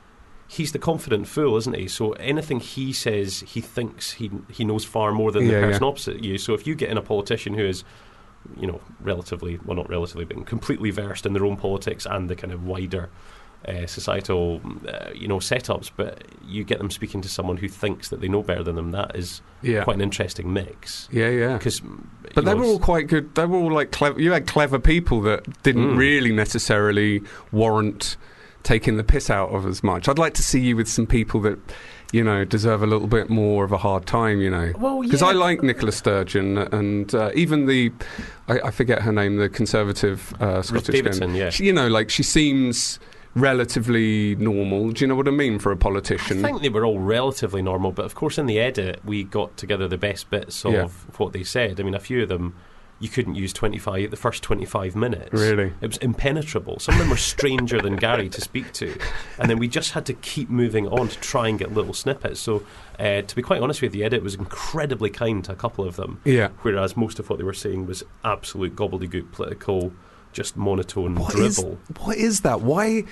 [0.47, 1.89] he's the confident fool, isn't he?
[1.89, 5.67] So, anything he says, he thinks he he knows far more than the Yeah, yeah.
[5.67, 6.39] person opposite you.
[6.39, 7.83] So, if you get in a politician who is,
[8.59, 12.37] you know, relatively, well, not relatively, but completely versed in their own politics and the
[12.37, 13.09] kind of wider
[13.69, 18.09] uh, societal, uh, you know, setups, but you get them speaking to someone who thinks
[18.09, 21.09] that they know better than them, that is Yeah, quite an interesting mix.
[21.13, 21.59] yeah, yeah.
[21.59, 21.81] Because,
[22.35, 23.35] But they were all quite good.
[23.37, 24.21] They were all like clever.
[24.21, 25.97] You had clever people that didn't Mm.
[25.97, 28.17] really necessarily warrant
[28.65, 30.09] taking the piss out of as much.
[30.09, 31.59] I'd like to see you with some people that,
[32.13, 34.41] you know, deserve a little bit more of a hard time.
[34.41, 35.29] You know, Well, because yeah.
[35.29, 37.91] I like Nicola Sturgeon and uh, even the,
[38.49, 40.87] I, I forget her name, the conservative uh, Scottish.
[40.89, 40.95] girl.
[41.03, 41.51] Davidson, yeah.
[41.51, 43.01] She, you know, like she seems
[43.47, 44.91] relatively normal.
[44.93, 46.45] Do you know what I mean for a politician?
[46.45, 49.57] I think they were all relatively normal, but of course, in the edit, we got
[49.57, 50.89] together the best bits of Yeah.
[51.17, 51.81] what they said.
[51.81, 52.55] I mean, a few of them
[53.03, 55.33] you couldn't use 25 the first 25 minutes.
[55.33, 55.73] Really?
[55.81, 56.79] It was impenetrable.
[56.79, 58.97] Some of them were stranger than Gary to speak to.
[59.39, 62.39] And then we just had to keep moving on to try and get little snippets.
[62.39, 62.63] So,
[63.01, 65.85] uh, to be quite honest with you, the edit was incredibly kind to a couple
[65.85, 66.21] of them.
[66.25, 66.49] yeah.
[66.63, 69.93] Whereas most of what they were saying was absolute gobbledygook, political,
[70.33, 71.79] just monotone What is dribble.
[72.05, 72.61] what is that?
[72.61, 73.03] Why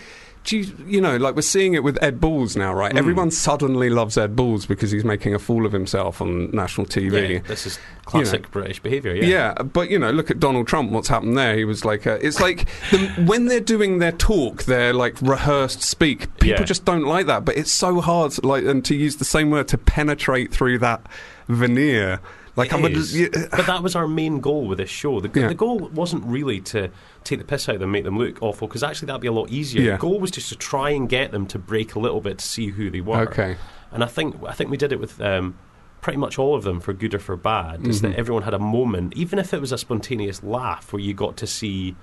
[0.51, 2.92] do you you know like we're seeing it with Ed Balls now, right?
[2.92, 2.98] Mm.
[2.98, 7.34] Everyone suddenly loves Ed Balls because he's making a fool of himself on national TV.
[7.34, 9.14] Yeah, this is classic British behaviour.
[9.14, 9.55] Yeah.
[9.57, 9.62] Yeah.
[9.62, 10.90] but you know, look at Donald Trump.
[10.90, 11.57] What's happened there?
[11.57, 15.82] He was like, uh, it's like the, when they're doing their talk, their like rehearsed
[15.82, 16.22] speak.
[16.40, 16.64] People Yeah.
[16.64, 17.44] just don't like that.
[17.44, 21.07] But it's so hard, like, and to use the same word to penetrate through that
[21.48, 22.20] veneer.
[22.57, 23.18] Like, It I'm is.
[23.18, 25.20] yeah, but that was our main goal with this show.
[25.20, 25.48] The, Yeah.
[25.48, 26.90] the goal wasn't really to
[27.24, 29.32] take the piss out of them, make them look awful, because actually that'd be a
[29.32, 29.82] lot easier.
[29.82, 29.92] Yeah.
[29.92, 32.44] The goal was just to try and get them to break a little bit to
[32.44, 33.20] see who they were.
[33.28, 33.57] okay.
[33.92, 35.57] And I think I think we did it with um,
[36.01, 37.86] pretty much all of them for good or for bad.
[37.86, 38.03] Is Mhm.
[38.03, 41.36] that everyone had a moment, even if it was a spontaneous laugh, where you got
[41.38, 41.94] to see,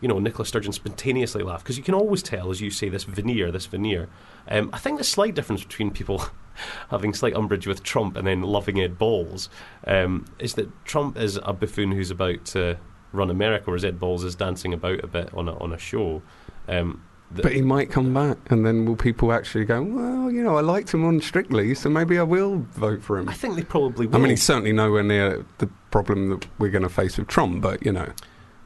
[0.00, 3.04] you know, Nicola Sturgeon spontaneously laugh because you can always tell, as you say, this
[3.04, 4.08] veneer, this veneer.
[4.48, 6.24] Um, I think the slight difference between people
[6.90, 9.48] having slight umbrage with Trump and then loving Ed Balls
[9.86, 12.78] um, is that Trump is a buffoon who's about to
[13.12, 16.22] run America, whereas Ed Balls is dancing about a bit on a, on a show.
[16.68, 20.56] Um, But he might come back, and then will people actually go, well, you know,
[20.56, 23.28] I liked him on Strictly, so maybe I will vote for him?
[23.28, 24.16] I think they probably will.
[24.16, 27.60] I mean, he's certainly nowhere near the problem that we're going to face with Trump,
[27.62, 28.12] but, you know.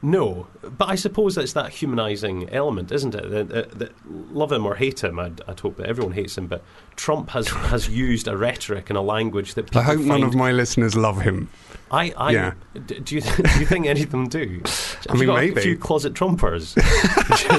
[0.01, 0.47] No,
[0.77, 3.29] but I suppose it's that humanising element, isn't it?
[3.29, 3.91] That, that, that
[4.33, 6.63] love him or hate him, I'd, I'd hope that everyone hates him, but
[6.95, 10.35] Trump has has used a rhetoric and a language that people I hope none of
[10.35, 11.49] my listeners love him.
[11.91, 12.53] I, I, Yeah.
[12.85, 14.61] do you do you think any of them do?
[14.65, 15.59] Have I mean, got maybe.
[15.59, 16.75] a few closet Trumpers.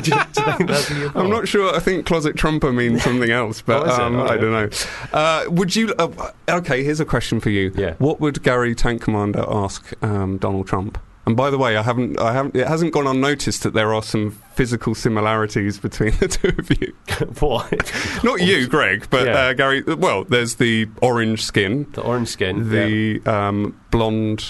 [0.02, 1.74] do, you- do you I'm not sure.
[1.74, 4.68] I think closet Trumper means something else, but Oh, um, Oh, I don't know.
[5.12, 5.92] Uh, would you?
[5.98, 7.72] Uh, okay, here's a question for you.
[7.76, 7.94] Yeah.
[7.98, 10.96] What would Gary Tank Commander ask um, Donald Trump?
[11.26, 14.02] And by the way, I haven't, I haven't, it hasn't gone unnoticed that there are
[14.02, 16.94] some physical similarities between the two of you.
[17.40, 17.92] what?
[18.24, 19.32] Not you, Greg, but Yeah.
[19.38, 19.82] uh, Gary.
[19.82, 22.62] Well, there's the orange skin, The orange skin, yeah.
[22.64, 24.44] the um, blonde,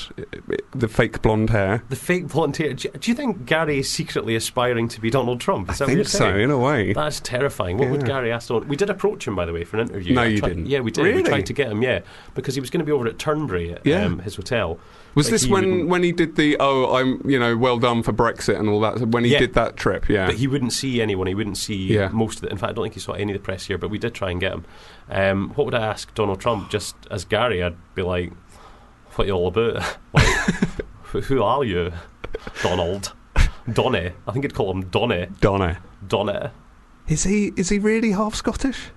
[0.73, 1.83] the fake blonde hair.
[1.89, 2.73] the fake blonde hair.
[2.75, 5.71] Do, you- think Gary is secretly aspiring to be Donald Trump?
[5.71, 6.93] Is I that you're think so, in a way.
[6.93, 7.79] That's terrifying.
[7.79, 8.69] What would Gary ask Donald?
[8.69, 10.15] We did approach him, by the way, for an interview.
[10.15, 10.67] No, I you tried- didn't.
[10.67, 11.15] Yeah, we did.
[11.17, 12.01] We tried to get him, yeah,
[12.37, 14.05] because he was going to be over at Turnberry, at Yeah.
[14.05, 14.79] um, his hotel.
[15.15, 18.03] Was Like, this he when, when he did the oh I'm you know well done
[18.03, 19.41] for Brexit and all that when he Yeah.
[19.41, 21.27] did that trip yeah But he wouldn't see anyone.
[21.27, 22.09] He wouldn't see Yeah.
[22.13, 22.53] most of it.
[22.53, 23.77] In fact, I don't think he saw any of the press here.
[23.79, 24.65] But we did try and get him.
[25.11, 26.71] Um, what would I ask Donald Trump?
[26.71, 28.33] Just as Gary, I'd be like,
[29.15, 29.97] "What are you all about?
[30.13, 30.25] like,
[31.05, 31.93] who, who are you,
[32.63, 33.13] Donald?
[33.73, 34.13] Donny?
[34.29, 35.27] I think he'd call him Donny.
[35.41, 36.51] Donna Donny.
[37.09, 38.91] is he is he really half Scottish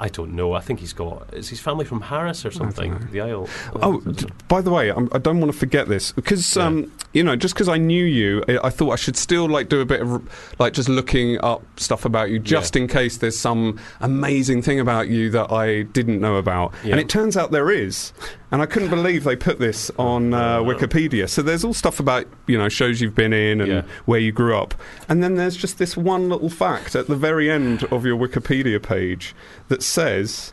[0.00, 0.52] I don't know.
[0.52, 1.34] I think he's got.
[1.34, 3.08] Is his family from Harris or something?
[3.10, 3.48] The Isle.
[3.82, 7.24] oh d- by the way I'm, I don't want to forget this because um, you
[7.24, 9.84] know just because I knew you I, I thought I should still like do a
[9.84, 10.22] bit of
[10.60, 15.08] like just looking up stuff about you just in case there's some amazing thing about
[15.08, 16.92] you that I didn't know about Yeah.
[16.92, 18.12] and it turns out there is
[18.50, 20.64] and I couldn't believe they put this on uh, Oh.
[20.64, 23.82] Wikipedia so there's all stuff about you know shows you've been in and Yeah.
[24.06, 24.74] where you grew up
[25.08, 28.80] and then there's just this one little fact at the very end of your Wikipedia
[28.82, 29.34] page
[29.68, 30.52] that says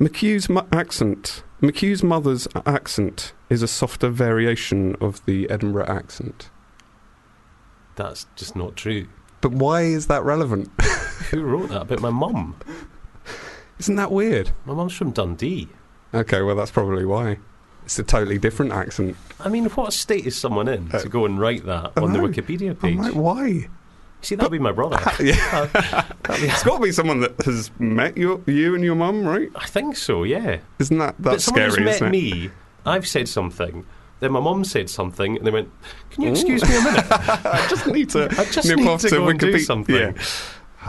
[0.00, 6.50] McHugh's mu- accent McHugh's mother's accent is a softer variation of the Edinburgh accent
[7.96, 9.08] That's just not true.
[9.40, 10.68] but why is that relevant
[11.30, 12.56] Who wrote that about my mum?
[13.78, 15.68] isn't that weird My mum's from Dundee.
[16.14, 17.38] okay well that's probably why
[17.84, 21.24] it's a totally different accent I mean, what state is someone in Uh, to go
[21.24, 22.28] and write that I on the know.
[22.28, 22.98] Wikipedia I'm page?
[22.98, 23.68] like why
[24.20, 24.98] See, that'd be my brother.
[25.24, 25.66] yeah
[26.22, 29.24] That'd be- it's got to be someone that has met your, you and your mum
[29.24, 30.58] right I think so, yeah.
[30.78, 32.50] isn't that but that's someone scary isn't met me,
[32.84, 33.86] I've said something,
[34.20, 35.70] then my mum said something, and they went,
[36.10, 37.06] Can you excuse me a minute?
[37.10, 39.94] I just need to I just need off to go and do something.
[39.94, 40.12] Yeah.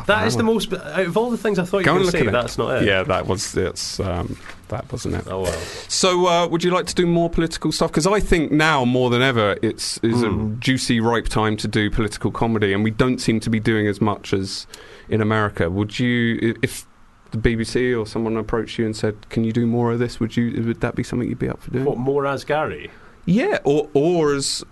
[0.07, 0.71] That is the most.
[0.71, 2.57] Out of all the things I thought you Go were and going to say, that's
[2.57, 2.87] not it.
[2.87, 4.37] Yeah, that was it's um,
[4.69, 5.27] that wasn't it.
[5.27, 5.59] Oh well.
[5.87, 7.91] So, uh, would you like to do more political stuff?
[7.91, 10.59] Because I think now more than ever, it's is a Mm.
[10.59, 13.99] juicy, ripe time to do political comedy, and we don't seem to be doing as
[14.01, 14.65] much as
[15.09, 15.69] in America.
[15.69, 16.85] Would you, if
[17.31, 20.35] the BBC or someone approached you and said, "Can you do more of this?" Would
[20.37, 20.63] you?
[20.65, 21.85] Would that be something you'd be up for doing?
[21.85, 22.89] What more as Gary?
[23.29, 24.63] Yeah, or or as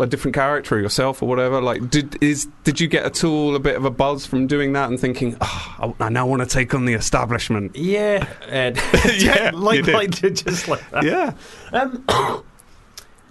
[0.00, 1.60] a different character or yourself or whatever.
[1.60, 4.72] Like, did is did you get at all a bit of a buzz from doing
[4.72, 7.76] that and thinking, oh, I, I now want to take on the establishment?
[7.76, 8.26] Yeah,
[9.16, 11.04] Yeah, like, like just like that.
[11.04, 11.34] Yeah,
[11.72, 12.04] Um,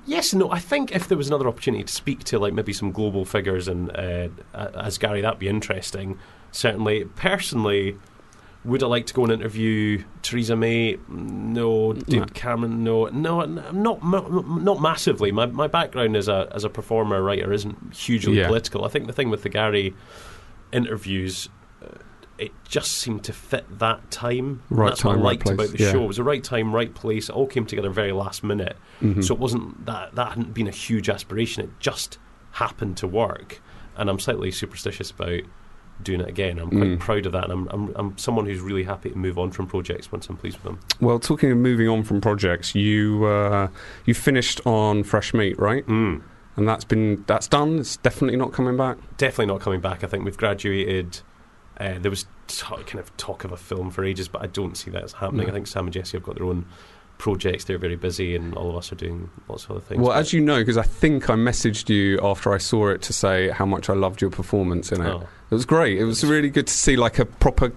[0.06, 0.50] yes, no.
[0.50, 3.68] I think if there was another opportunity to speak to like maybe some global figures
[3.68, 6.18] and uh, as Gary, that'd be interesting.
[6.52, 7.04] certainly.
[7.04, 7.98] Personally,
[8.66, 10.98] would I like to go and interview Theresa May?
[11.08, 11.94] No.
[11.94, 12.26] David No.
[12.34, 12.84] Cameron?
[12.84, 13.06] No.
[13.08, 15.32] No, not not massively.
[15.32, 18.48] My my background as a as a performer writer isn't hugely Yeah.
[18.48, 18.84] political.
[18.86, 19.94] I think the thing with the Gary
[20.72, 21.50] interviews.
[21.82, 21.88] uh,
[22.38, 24.62] It just seemed to fit that time.
[24.70, 25.92] Right That's what time, I right liked place, about the yeah.
[25.92, 26.04] show.
[26.04, 27.28] It was the right time, right place.
[27.30, 28.78] It all came together very last minute.
[29.02, 29.24] Mhm.
[29.24, 31.64] So it wasn't that that hadn't been a huge aspiration.
[31.66, 32.18] It just
[32.54, 33.62] happened to work,
[33.98, 35.42] and I'm slightly superstitious about
[36.04, 36.60] doing it again.
[36.60, 37.00] I'm quite Mm.
[37.00, 39.68] proud of that, and I'm, I'm I'm someone who's really happy to move on from
[39.68, 40.80] projects once I'm pleased with them.
[41.02, 43.68] Well, talking of moving on from projects, you uh,
[44.06, 45.86] you finished on Fresh Meat, right?
[45.88, 46.22] Mm.
[46.56, 47.80] And that's been that's done.
[47.80, 48.98] It's definitely not coming back.
[49.18, 50.04] Definitely not coming back.
[50.04, 51.20] I think we've graduated.
[51.80, 54.76] Uh, there was t- kind of talk of a film for ages, but I don't
[54.76, 55.46] see that as happening.
[55.46, 55.52] No.
[55.52, 56.66] I think Sam and Jesse have got their own
[57.20, 57.66] projects.
[57.66, 60.02] They're very busy, and all of us are doing lots of other things.
[60.02, 63.14] Well, as you know, because I think I messaged you after I saw it to
[63.14, 65.10] say how much I loved your performance in it.
[65.10, 65.28] Oh.
[65.52, 66.00] It was great.
[66.00, 67.72] It was really good to see like a proper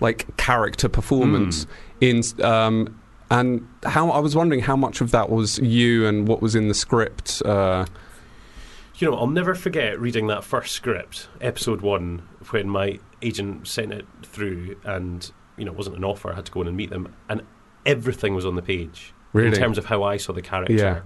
[0.00, 1.66] like character performance
[2.00, 2.98] in um,
[3.30, 6.68] and how I was wondering how much of that was you and what was in
[6.68, 7.42] the script.
[7.44, 7.86] Uh,
[8.96, 13.92] You know, I'll never forget reading that first script, episode one, when my agent sent
[13.92, 16.30] it through, and you know, it wasn't an offer.
[16.32, 17.42] I had to go in and meet them, and
[17.86, 20.74] everything was on the page really, in terms of how I saw the character.
[20.74, 21.00] Yeah.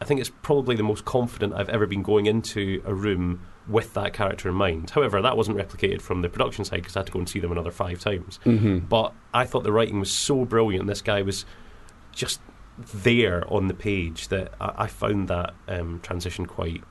[0.00, 3.92] I think it's probably the most confident I've ever been going into a room with
[3.94, 4.90] that character in mind.
[4.90, 7.38] However, that wasn't replicated from the production side because I had to go and see
[7.38, 8.38] them another five times.
[8.44, 10.86] hmm But I thought the writing was so brilliant.
[10.86, 11.44] This guy was
[12.12, 12.40] just
[12.94, 16.82] there on the page that I, I found that um, transition quite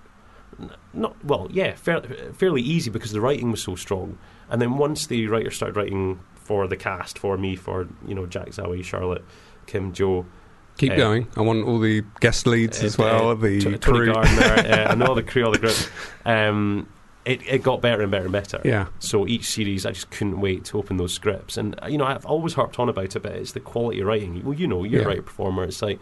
[0.94, 2.02] not well, yeah, fair,
[2.34, 4.18] fairly easy because the writing was so strong.
[4.50, 6.20] And then once the writer started writing
[6.50, 9.24] for the cast, for me, for you know Jack Zawe, Charlotte,
[9.68, 10.26] Kim, Joe,
[10.80, 11.28] Keep Uh, going.
[11.38, 13.30] I want all the guest leads uh, as well.
[13.30, 14.12] uh, the T- crew.
[14.12, 14.44] Gardner,
[14.90, 15.78] and all the crew, all the group.
[16.26, 16.88] Um,
[17.26, 18.62] it, it got better and better and better.
[18.66, 18.88] Yeah.
[19.00, 21.58] So each series, I just couldn't wait to open those scripts.
[21.58, 24.44] And you know, I've always harped on about it, but it's the quality of writing.
[24.44, 25.06] Well, you know, you're Yeah.
[25.06, 25.66] a writer performer.
[25.66, 26.00] It's like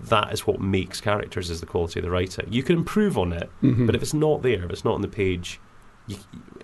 [0.00, 2.46] that is what makes characters is the quality of the writing.
[2.50, 3.86] You can improve on it, Mhm.
[3.86, 5.58] but if it's not there, if it's not on the page,
[6.08, 6.16] you,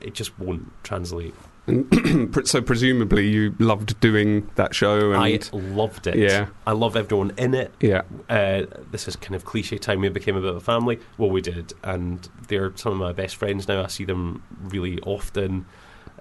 [0.02, 1.34] it just won't translate.
[1.66, 6.16] Pre- so presumably you loved doing that show and I loved it.
[6.16, 6.48] Yeah.
[6.66, 7.72] I love everyone in it.
[7.80, 8.02] yeah.
[8.28, 11.00] Uh, this is kind of cliche time we became a bit of a family.
[11.16, 13.82] Well, we did, and they're some of my best friends now.
[13.82, 15.64] I see them really often.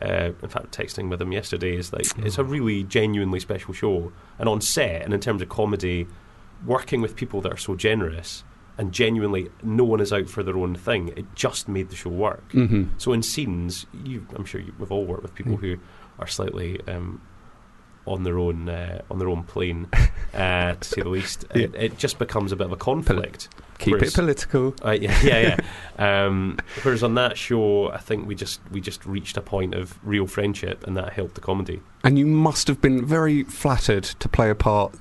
[0.01, 4.11] Uh, in fact, texting with them yesterday is like it's a really genuinely special show.
[4.39, 6.07] And on set, and in terms of comedy,
[6.65, 8.43] working with people that are so generous
[8.77, 12.09] and genuinely no one is out for their own thing, it just made the show
[12.09, 12.51] work.
[12.51, 15.61] hmm So in scenes, you, I'm sure you, we've all worked with people Mm.
[15.61, 15.77] who
[16.19, 17.21] are slightly um,
[18.05, 19.87] on their own uh, on their own plane,
[20.33, 21.45] uh, to say the least.
[21.55, 21.63] Yeah.
[21.63, 23.47] It, it just becomes a bit of a conflict.
[23.79, 24.75] Keep Whereas- it political.
[24.83, 25.57] Uh, yeah, yeah,
[25.97, 26.25] yeah.
[26.25, 29.97] um, whereas on that show, I think we just we just reached a point of
[30.03, 31.81] real friendship, and that helped the comedy.
[32.03, 34.93] And you must have been very flattered to play a part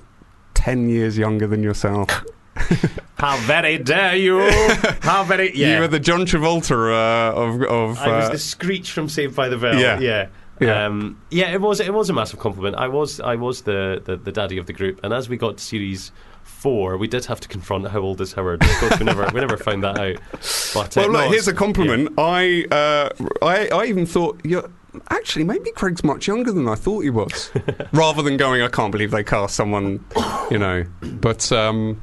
[0.53, 2.23] ten years younger than yourself.
[3.17, 4.49] How very dare you?
[5.01, 5.75] How very yeah.
[5.75, 7.99] You were the John Travolta uh, of of.
[7.99, 9.79] I was uh, the Screech from Saved by the Bell.
[9.79, 9.99] Yeah.
[9.99, 10.27] yeah.
[10.59, 10.85] Yeah.
[10.85, 12.75] Um, yeah, it was it was a massive compliment.
[12.75, 15.57] I was I was the, the, the daddy of the group, and as we got
[15.57, 16.11] to series
[16.43, 18.63] four, we did have to confront how old is Howard.
[18.63, 20.17] Of course, we never we never found that out.
[20.73, 22.13] But uh, well, no, look, here's a compliment.
[22.17, 23.09] I, uh,
[23.41, 24.69] I I even thought you're.
[25.09, 27.51] Actually, maybe Craig's much younger than I thought he was.
[27.93, 30.05] Rather than going, I can't believe they cast someone,
[30.51, 30.85] you know.
[31.01, 31.99] But um,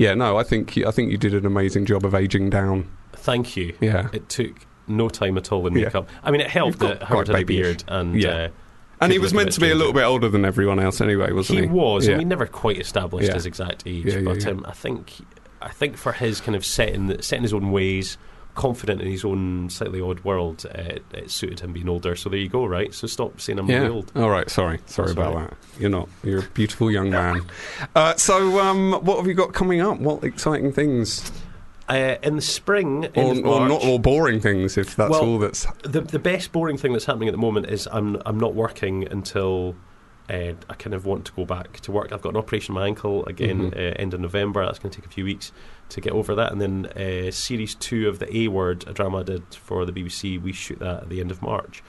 [0.00, 2.90] yeah, no, I think you, I think you did an amazing job of aging down.
[3.12, 3.74] Thank you.
[3.80, 5.84] Yeah, It took no time at all in Yeah.
[5.84, 6.08] makeup.
[6.24, 8.28] I mean, it helped that Howard had a beard, and Yeah.
[8.30, 8.48] uh,
[9.02, 11.58] and he was meant to be a little bit older than everyone else, anyway, wasn't
[11.60, 11.66] he?
[11.66, 12.06] He was.
[12.06, 12.12] Yeah.
[12.14, 13.34] and we never quite established Yeah.
[13.34, 14.06] his exact age.
[14.06, 14.46] Yeah, but.
[14.46, 15.12] Um, I think,
[15.62, 18.16] I think for his kind of setting, in, the, set in his own ways,
[18.54, 22.14] confident in his own slightly odd world, uh, it, it suited him being older.
[22.16, 22.64] So there you go.
[22.66, 22.92] Right.
[22.94, 23.78] So stop saying I'm Yeah.
[23.82, 24.12] really old.
[24.16, 24.50] All right.
[24.50, 24.78] Sorry.
[24.86, 25.50] Sorry That's about right.
[25.50, 25.80] that.
[25.80, 26.08] You're not.
[26.22, 27.42] You're a beautiful young man.
[27.96, 29.98] Uh, so, um, what have you got coming up?
[29.98, 31.32] What exciting things,
[31.88, 34.78] Uh, in the spring, or, in or not all boring things?
[34.78, 35.66] If that's Well, all that's.
[35.82, 39.08] the the best boring thing that's happening at the moment is I'm I'm not working
[39.10, 39.74] until.
[40.30, 42.12] Uh, I kind of want to go back to work.
[42.12, 43.74] I've got an operation on my ankle again, Mhm.
[43.74, 44.64] uh, end of November.
[44.64, 45.50] That's going to take a few weeks
[45.90, 46.52] to get over that.
[46.52, 49.92] And then uh, series two of the A Word, a drama I did for the
[49.92, 51.82] BBC, we shoot that at the end of March.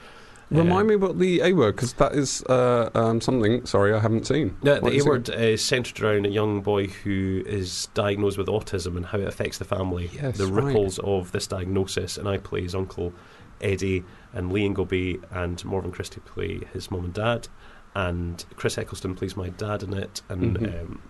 [0.50, 3.64] Remind Uh, me about the A word because that is uh, um, something.
[3.64, 4.54] Sorry, I haven't seen.
[4.62, 8.48] Yeah, What the A word is centred around a young boy who is diagnosed with
[8.48, 10.10] autism and how it affects the family.
[10.12, 10.64] Yes, the right.
[10.64, 13.14] ripples of this diagnosis, and I play his uncle
[13.62, 17.48] Eddie, and Lee Ingleby and Morven Christie play his mum and dad,
[17.94, 20.82] and Chris Eccleston plays my dad in it, and Mhm.
[20.82, 21.02] um,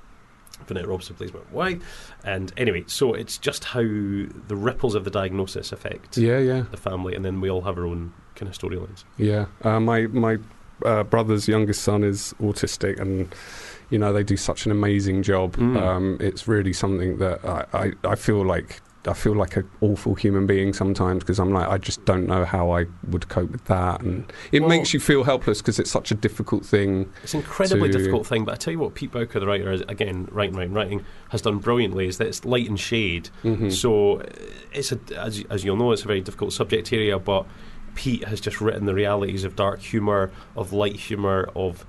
[0.67, 2.13] Vinette Robinson plays my wife.
[2.25, 6.65] And anyway, so it's just how the ripples of the diagnosis affect Yeah, yeah.
[6.71, 9.05] the family, and then we all have our own kind of storylines.
[9.17, 10.39] Yeah, uh, my my
[10.85, 13.33] uh, brother's youngest son is autistic, and
[13.91, 15.57] you know they do such an amazing job.
[15.57, 15.77] Mm.
[15.81, 20.15] Um, it's really something that I, I, I feel like I feel like an awful
[20.15, 23.65] human being sometimes because I'm like I just don't know how I would cope with
[23.65, 27.11] that, and it Well- makes you feel helpless because it's such a difficult thing.
[27.25, 29.73] It's an incredibly to- difficult thing, but I tell you what, Pete Bowker, the writer,
[29.73, 33.29] is, again, writing, writing, writing, has done brilliantly is that it's light and shade.
[33.43, 33.73] Mhm.
[33.73, 34.27] So uh,
[34.73, 37.45] it's a, as, as you'll know, it's a very difficult subject area, but
[37.97, 41.85] Pete has just written the realities of dark humour, of light humour, of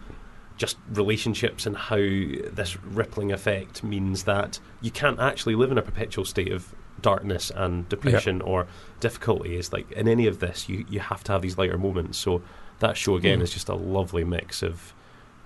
[0.58, 5.82] just relationships and how this rippling effect means that you can't actually live in a
[5.82, 6.74] perpetual state of
[7.04, 8.66] darkness and depression or
[9.00, 9.56] difficulty.
[9.58, 12.18] Is like in any of this, you, you have to have these lighter moments.
[12.18, 12.42] So
[12.80, 13.44] that show again Mm.
[13.44, 14.94] is just a lovely mix of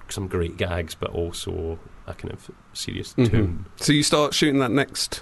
[0.09, 1.77] some great gags, but also
[2.07, 3.29] a kind of serious Mhm.
[3.29, 3.65] tune.
[3.75, 5.21] So you start shooting that next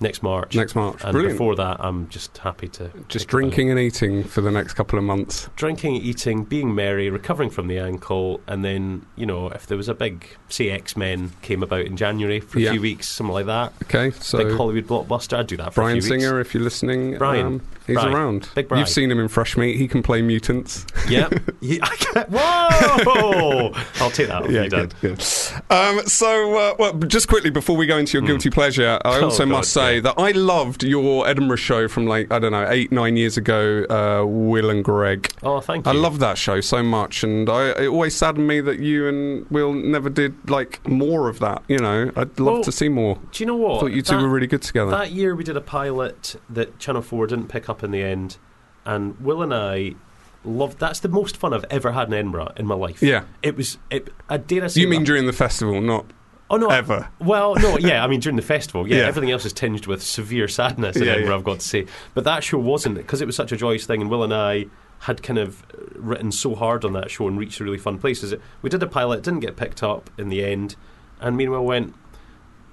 [0.00, 0.54] Next March.
[0.54, 1.02] next March.
[1.02, 1.34] and Brilliant.
[1.34, 3.28] before that, I'm just happy to just think about it.
[3.28, 5.48] drinking and eating for the next couple of months.
[5.56, 9.88] drinking, eating, being merry, recovering from the ankle, and then you know if there was
[9.88, 12.72] a big, say, X Men came about in January for a Yeah.
[12.72, 15.98] few weeks, something like that, Okay, so big Hollywood blockbuster, I'd do that for Brian
[15.98, 16.22] a few weeks.
[16.24, 17.46] Singer, if you're listening, Brian.
[17.46, 18.12] um, he's Brian.
[18.12, 18.48] around.
[18.54, 18.80] Big Brian.
[18.80, 19.76] You've seen him in Fresh Meat.
[19.76, 20.84] He can play mutants.
[21.08, 21.28] Yeah,
[21.60, 21.78] yeah.
[21.82, 23.72] I can't- Whoa!
[24.00, 24.50] I'll take that.
[24.50, 25.24] Yeah, you good, good.
[25.70, 29.16] Um, so, uh, well, just quickly before we go into your guilty pleasure, I Hmm.
[29.22, 32.52] Oh, also God, must say that I loved your Edinburgh show from like I don't
[32.52, 33.84] know eight, nine years ago.
[33.88, 35.32] Uh, Will and Greg.
[35.42, 35.92] Oh, thank you.
[35.92, 39.48] I loved that show so much, and I, it always saddened me that you and
[39.50, 41.62] Will never did like more of that.
[41.68, 43.18] You know, I'd love Well, to see more.
[43.32, 43.76] Do you know what?
[43.76, 44.90] I thought you two That- were really good together.
[44.90, 48.36] That year we did a pilot that Channel 4 didn't pick up in the end,
[48.84, 49.94] and Will and I
[50.44, 53.02] loved that's the most fun I've ever had in Edinburgh in my life.
[53.02, 56.06] yeah, It was, it, I dare I say you mean that- during the festival, not
[56.50, 57.08] oh, no, ever?
[57.18, 59.02] Well, no, yeah, I mean during the festival, yeah, Yeah.
[59.06, 61.38] everything else is tinged with severe sadness in Yeah, Edinburgh, yeah.
[61.38, 61.86] I've got to say.
[62.14, 64.66] But that show wasn't, because it was such a joyous thing, and Will and I
[65.00, 67.98] had kind of uh, written so hard on that show and reached a really fun
[67.98, 68.32] places.
[68.32, 70.76] It- We did a pilot, didn't get picked up in the end,
[71.20, 71.94] and meanwhile went,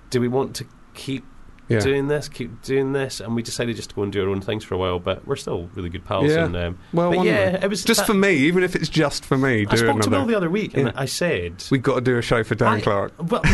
[0.09, 1.25] do we want to keep
[1.69, 1.79] Yeah.
[1.79, 4.41] doing this, keep doing this, and we decided just to go and do our own
[4.41, 4.99] things for a while.
[4.99, 6.29] But we're still really good pals.
[6.29, 6.45] Yeah.
[6.45, 9.37] And, um, Well, yeah, it was just that- for me, even if it's just for
[9.37, 9.65] me.
[9.69, 10.93] I spoke to Will the other week, and Yeah.
[10.95, 13.13] I said, we've got to do a show for Dan I- Clark.
[13.31, 13.41] well,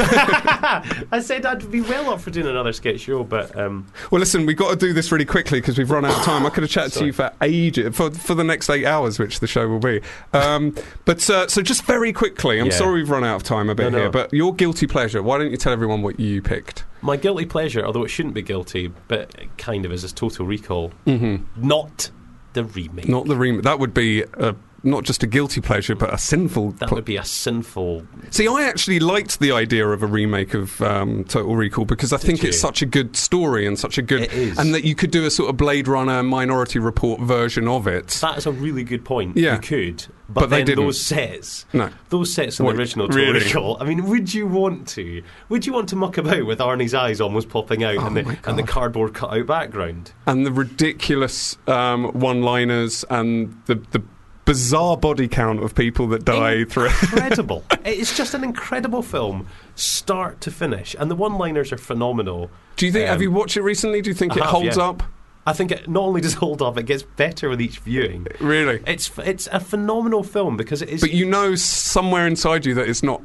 [1.12, 4.46] I said I'd be well up for doing another sketch show, but um, Well, listen,
[4.46, 6.46] we've got to do this really quickly because we've run out of time.
[6.46, 9.40] I could have chatted to you for ages, for, for the next eight hours, which
[9.40, 10.02] the show will be.
[10.34, 12.72] Um, but uh, so just very quickly, I'm Yeah.
[12.74, 13.98] sorry we've run out of time a bit No, no.
[14.00, 15.22] here, but your guilty pleasure.
[15.24, 16.84] Why don't you tell everyone what you picked?
[17.02, 20.46] My guilty pleasure, although it shouldn't be guilty, but it kind of is, is Total
[20.46, 20.92] Recall.
[21.06, 21.68] Mm-hmm.
[21.68, 22.12] Not
[22.54, 23.08] the remake.
[23.08, 23.64] Not the remake.
[23.64, 24.54] That would be uh
[24.84, 26.72] not just a guilty pleasure, but a sinful.
[26.74, 28.06] that pl- would be a sinful.
[28.32, 32.18] See, I actually liked the idea of a remake of um, Total Recall because I
[32.18, 32.50] Did think you?
[32.50, 34.58] it's such a good story and such a good, It is.
[34.58, 38.08] and that you could do a sort of Blade Runner Minority Report version of it.
[38.22, 39.36] That is a really good point.
[39.38, 39.56] Yeah.
[39.56, 40.86] You could, but, But they didn't.
[40.86, 41.90] those sets, No.
[42.10, 43.46] those sets in What, the original Total really?
[43.46, 43.78] Recall.
[43.82, 45.24] I mean, would you want to?
[45.50, 48.38] Would you want to muck about with Arnie's eyes almost popping out Oh and, the,
[48.46, 50.12] and the cardboard cutout background?
[50.28, 54.04] and the ridiculous um, one-liners and the the
[54.50, 56.88] bizarre body count of people that die through.
[56.88, 57.64] Incredible!
[57.86, 62.50] it's just an incredible film, start to finish, and the one-liners are phenomenal.
[62.76, 63.08] Do you think?
[63.08, 64.02] have Um, you watched it recently?
[64.02, 64.84] Do you think I it have, holds yeah.
[64.84, 65.04] up?
[65.46, 68.26] I think it not only does it hold up, it gets better with each viewing.
[68.40, 68.82] Really?
[68.88, 71.02] It's it's a phenomenal film because it is.
[71.02, 73.22] But you know somewhere inside you that it's not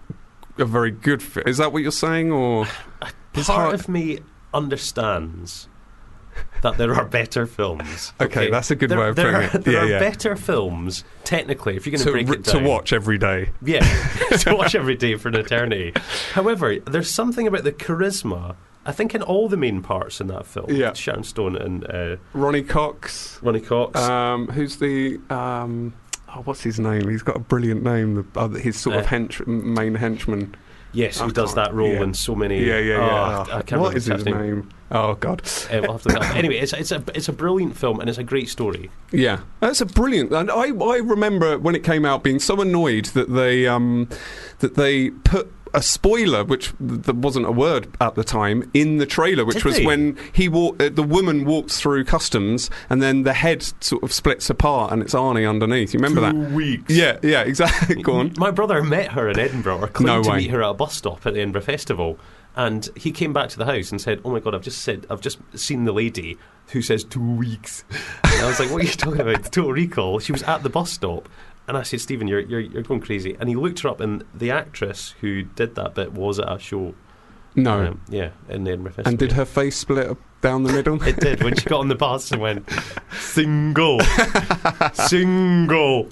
[0.59, 1.49] a very good fit.
[1.49, 2.67] Is that what you're saying, or
[3.33, 4.19] part of me
[4.53, 5.69] understands
[6.63, 8.13] that there are better films.
[8.21, 9.53] Okay, that's a good there, way of putting are, it.
[9.65, 9.99] There Yeah, are yeah.
[9.99, 13.51] better films, technically, if you're going to, break re- it to watch every day?
[13.63, 13.81] Yeah,
[14.41, 15.93] to watch every day for an eternity.
[16.33, 18.57] However, there's something about the charisma.
[18.87, 20.93] I think in all the main parts in that film, Yeah.
[20.93, 23.39] Sharon Stone and uh, Ronny Cox.
[23.43, 23.99] Ronny Cox.
[23.99, 25.95] Um, who's the um,
[26.29, 27.09] oh, what's his name?
[27.09, 28.15] He's got a brilliant name.
[28.35, 30.55] The, uh, his sort of Uh, hench, main henchman.
[30.95, 32.03] Yes, I who does that role yeah.
[32.03, 32.65] in so many?
[32.65, 33.57] Yeah, yeah, Oh, yeah.
[33.57, 34.39] I can't what is his name.
[34.39, 34.71] name?
[34.91, 35.43] Oh God.
[35.71, 36.37] Uh, we'll have to look.
[36.37, 38.91] Anyway, it's, it's a it's a brilliant film and it's a great story.
[39.13, 40.33] Yeah, that's a brilliant.
[40.33, 44.09] And I I remember when it came out being so annoyed that they um
[44.61, 49.07] that they put a spoiler, which th- wasn't a word at the time, in the
[49.07, 49.85] trailer, which Did was they?
[49.87, 54.13] when he walk, uh, the woman walks through customs, and then the head sort of
[54.13, 55.93] splits apart, and it's Arnie underneath.
[55.93, 56.35] You remember that?
[56.53, 56.95] weeks.
[56.95, 57.97] Yeah, yeah, exactly.
[58.03, 58.33] Go on.
[58.37, 60.37] My brother met her in Edinburgh, or claimed No to way.
[60.39, 62.19] meet her at a bus stop at the Edinburgh Festival.
[62.57, 65.07] And he came back to the house and said, "Oh my god, I've just said,
[65.11, 67.85] I've just seen the lady who says two weeks."
[68.25, 69.43] And I was like, "What are you talking about?
[69.45, 71.29] Total Recall." She was at the bus stop,
[71.67, 74.25] and I said, "Stephen, you're you're, you're going crazy." And he looked her up, and
[74.35, 76.95] the actress who did that bit was at a show.
[77.57, 77.87] No.
[77.87, 79.11] um, yeah, in the Edinburgh Festival.
[79.11, 81.03] and did her face split down the middle.
[81.03, 82.69] It did when she got on the bus and went
[83.19, 83.99] single,
[84.93, 86.05] single,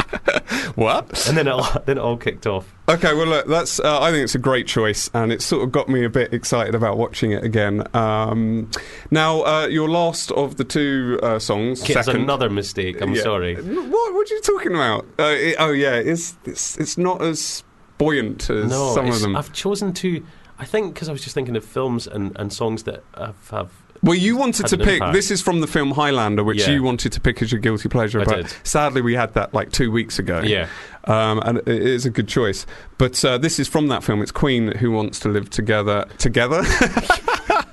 [0.74, 1.26] what?
[1.28, 2.74] and then it all, then it all kicked off.
[2.88, 3.78] Okay, well, look, that's.
[3.78, 6.32] Uh, I think it's a great choice, and it sort of got me a bit
[6.32, 7.86] excited about watching it again.
[7.94, 8.70] Um,
[9.10, 12.22] now, uh, your last of the two uh, songs, It's second.
[12.22, 13.00] another mistake.
[13.00, 13.22] I'm Yeah.
[13.22, 13.54] sorry.
[13.56, 14.14] What?
[14.14, 15.04] What are you talking about?
[15.18, 17.62] Uh, it, oh, yeah, it's, it's it's not as
[17.98, 19.36] buoyant as No, some of them.
[19.36, 20.24] I've chosen to.
[20.58, 23.70] I think because I was just thinking of films and, and songs that have, have
[24.02, 24.94] Well, you wanted to pick.
[24.94, 25.12] impact.
[25.12, 26.70] This is from the film Highlander, which Yeah.
[26.70, 28.20] you wanted to pick as your guilty pleasure.
[28.20, 28.54] I but did.
[28.64, 30.40] sadly, we had that like two weeks ago.
[30.44, 30.66] yeah.
[31.04, 32.66] um, and it is a good choice.
[32.98, 34.20] But uh, this is from that film.
[34.20, 36.06] It's Queen who wants to live together.
[36.18, 36.62] Together.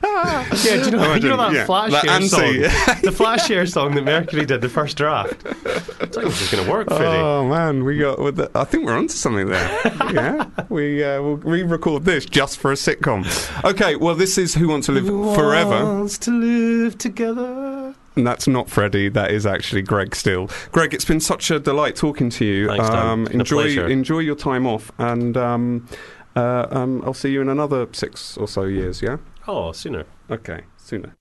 [0.63, 2.41] Yeah, do you know, you know that Yeah, Flash like Air song?
[2.41, 3.01] Ansi.
[3.01, 5.41] the Flash Air song that Mercury did, the first draft.
[5.45, 7.05] It's like this is going to work, Freddie.
[7.17, 8.19] Oh man, we got.
[8.19, 9.81] with the- I think we're onto something there.
[10.13, 13.23] yeah, we uh, will re-record this just for a sitcom.
[13.63, 15.05] Okay, well, this is Who Wants to Live
[15.35, 17.93] Forever, Who Wants to live together.
[18.15, 19.09] and that's not Freddie.
[19.09, 20.49] That is actually Greg Still.
[20.71, 22.67] Greg, it's been such a delight talking to you.
[22.67, 22.97] Thanks, Dan.
[23.07, 25.87] um, It's a enjoy enjoy your time off, and um,
[26.35, 29.01] uh, um, I'll see you in another six or so years.
[29.01, 29.17] Yeah.
[29.51, 30.05] Oh, sooner.
[30.29, 31.15] Okay, sooner.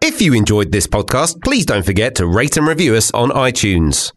[0.00, 4.12] If you enjoyed this podcast, please don't forget to rate and review us on iTunes.